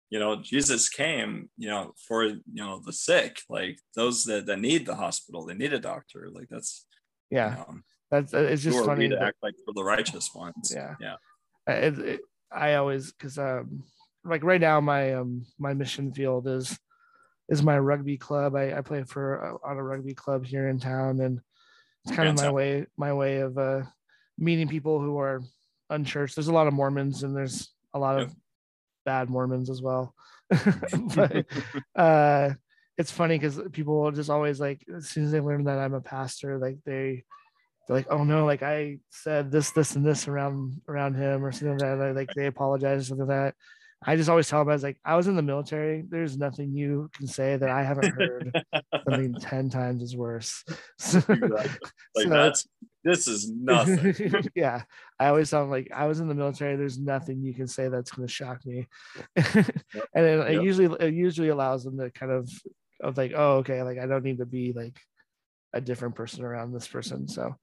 [0.09, 4.59] you know, Jesus came, you know, for you know the sick, like those that, that
[4.59, 6.29] need the hospital, they need a doctor.
[6.31, 6.85] Like that's
[7.29, 7.51] yeah.
[7.51, 7.79] You know,
[8.11, 10.71] that's uh, it's just funny to act like for the righteous ones.
[10.73, 11.15] Yeah, yeah.
[11.67, 12.21] Uh, it, it,
[12.55, 13.83] I always because um
[14.23, 16.77] like right now my um my mission field is
[17.49, 18.55] is my rugby club.
[18.55, 21.39] I, I play for uh, on a rugby club here in town, and
[22.05, 23.81] it's kind of my way my way of uh
[24.37, 25.41] meeting people who are
[25.89, 26.35] unchurched.
[26.35, 28.33] There's a lot of Mormons and there's a lot of
[29.05, 30.15] bad Mormons as well.
[31.15, 31.45] but
[31.95, 32.51] uh
[32.97, 36.01] it's funny because people just always like as soon as they learn that I'm a
[36.01, 37.25] pastor, like they
[37.87, 41.51] they're like, oh no, like I said this, this, and this around around him or
[41.51, 42.15] something like that.
[42.15, 43.55] Like they apologize or something like that.
[44.07, 46.03] I just always tell them I was like, I was in the military.
[46.07, 48.63] There's nothing you can say that I haven't heard
[49.07, 50.63] something ten times as worse.
[50.97, 51.69] So, Like
[52.15, 52.67] so, that's
[53.03, 54.49] this is nothing.
[54.55, 54.83] yeah.
[55.19, 56.75] I always tell them like I was in the military.
[56.75, 58.87] There's nothing you can say that's gonna shock me.
[59.35, 59.73] and it,
[60.15, 60.47] yep.
[60.49, 62.49] it usually it usually allows them to kind of
[63.01, 64.99] of like, oh, okay, like I don't need to be like
[65.75, 67.27] a different person around this person.
[67.27, 67.55] So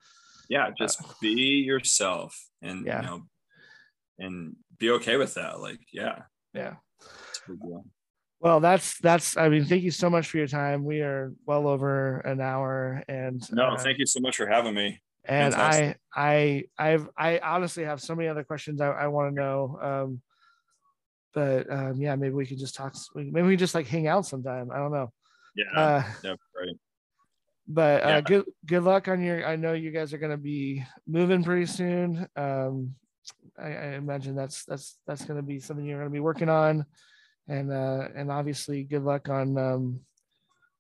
[0.49, 3.01] yeah, just uh, be yourself and yeah.
[3.01, 3.23] you know
[4.19, 5.61] and be okay with that.
[5.61, 6.23] Like, yeah.
[6.55, 6.75] Yeah.
[8.41, 9.37] Well, that's that's.
[9.37, 10.85] I mean, thank you so much for your time.
[10.85, 14.75] We are well over an hour, and no, uh, thank you so much for having
[14.75, 15.01] me.
[15.25, 16.01] And Fantastic.
[16.13, 19.79] I, I, I've, I honestly have so many other questions I, I want to know.
[19.81, 20.21] Um,
[21.33, 22.95] but um, yeah, maybe we could just talk.
[23.15, 24.71] Maybe we just like hang out sometime.
[24.73, 25.13] I don't know.
[25.55, 25.81] Yeah.
[25.81, 26.35] Uh, yeah.
[26.59, 26.77] Right.
[27.69, 28.21] But uh, yeah.
[28.21, 29.47] good good luck on your.
[29.47, 32.27] I know you guys are going to be moving pretty soon.
[32.37, 32.95] Um,
[33.59, 36.49] I, I imagine that's that's that's going to be something you're going to be working
[36.49, 36.85] on,
[37.49, 40.01] and uh, and obviously good luck on um,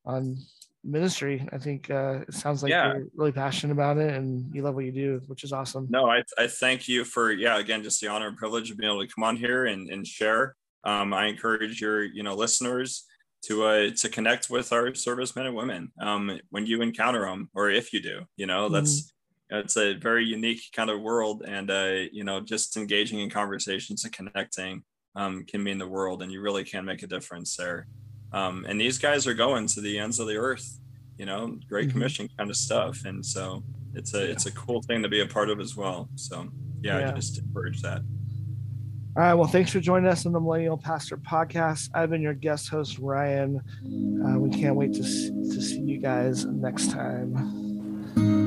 [0.04, 0.38] on
[0.84, 1.46] ministry.
[1.52, 2.92] I think uh, it sounds like yeah.
[2.92, 5.86] you're really passionate about it and you love what you do, which is awesome.
[5.90, 8.90] No, I, I thank you for, yeah, again, just the honor and privilege of being
[8.90, 10.56] able to come on here and, and share.
[10.84, 13.04] Um, I encourage your, you know, listeners
[13.42, 17.70] to uh, to connect with our servicemen and women um, when you encounter them or
[17.70, 19.58] if you do you know that's mm-hmm.
[19.58, 24.04] it's a very unique kind of world and uh, you know just engaging in conversations
[24.04, 24.82] and connecting
[25.14, 27.86] um, can mean the world and you really can make a difference there
[28.32, 30.78] um, and these guys are going to the ends of the earth
[31.18, 31.98] you know great mm-hmm.
[31.98, 33.62] commission kind of stuff and so
[33.94, 34.32] it's a yeah.
[34.32, 36.48] it's a cool thing to be a part of as well so
[36.80, 37.10] yeah, yeah.
[37.10, 38.02] i just encourage that
[39.14, 39.34] all right.
[39.34, 41.90] Well, thanks for joining us on the Millennial Pastor Podcast.
[41.92, 43.60] I've been your guest host, Ryan.
[44.24, 48.41] Uh, we can't wait to, to see you guys next time.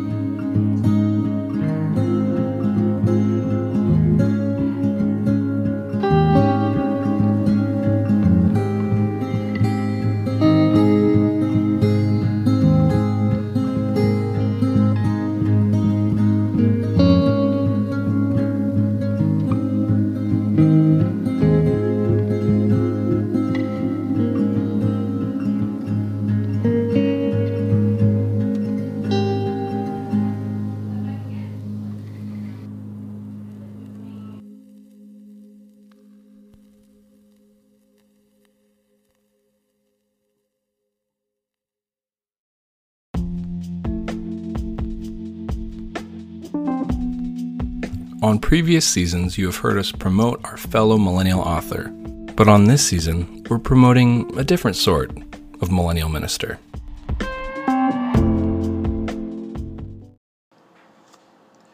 [48.55, 51.89] Previous seasons, you have heard us promote our fellow millennial author,
[52.37, 55.11] but on this season, we're promoting a different sort
[55.59, 56.57] of millennial minister.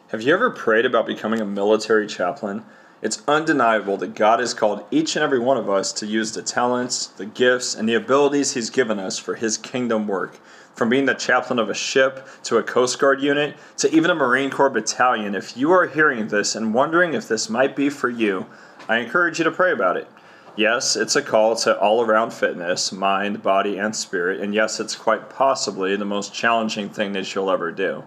[0.08, 2.64] Have you ever prayed about becoming a military chaplain?
[3.00, 6.42] It's undeniable that God has called each and every one of us to use the
[6.42, 10.40] talents, the gifts, and the abilities He's given us for His kingdom work.
[10.74, 14.14] From being the chaplain of a ship to a Coast Guard unit to even a
[14.14, 18.08] Marine Corps battalion, if you are hearing this and wondering if this might be for
[18.08, 18.46] you,
[18.88, 20.08] I encourage you to pray about it.
[20.56, 24.96] Yes, it's a call to all around fitness, mind, body, and spirit, and yes, it's
[24.96, 28.04] quite possibly the most challenging thing that you'll ever do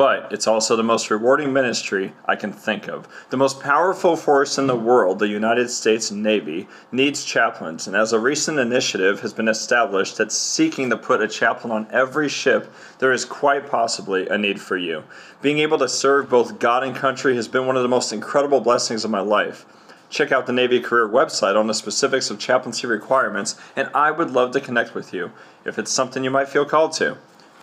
[0.00, 3.06] but it's also the most rewarding ministry I can think of.
[3.28, 8.14] The most powerful force in the world, the United States Navy, needs chaplains, and as
[8.14, 12.72] a recent initiative has been established that's seeking to put a chaplain on every ship,
[12.98, 15.04] there is quite possibly a need for you.
[15.42, 18.62] Being able to serve both God and country has been one of the most incredible
[18.62, 19.66] blessings of my life.
[20.08, 24.30] Check out the Navy Career website on the specifics of chaplaincy requirements, and I would
[24.30, 25.32] love to connect with you
[25.66, 27.18] if it's something you might feel called to.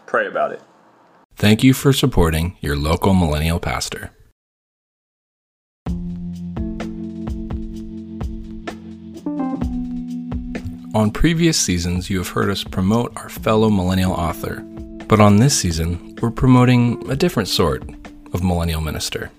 [0.06, 0.62] Pray about it.
[1.38, 4.10] Thank you for supporting your local millennial pastor.
[10.96, 14.62] On previous seasons, you have heard us promote our fellow millennial author,
[15.08, 17.84] but on this season, we're promoting a different sort
[18.34, 19.30] of millennial minister.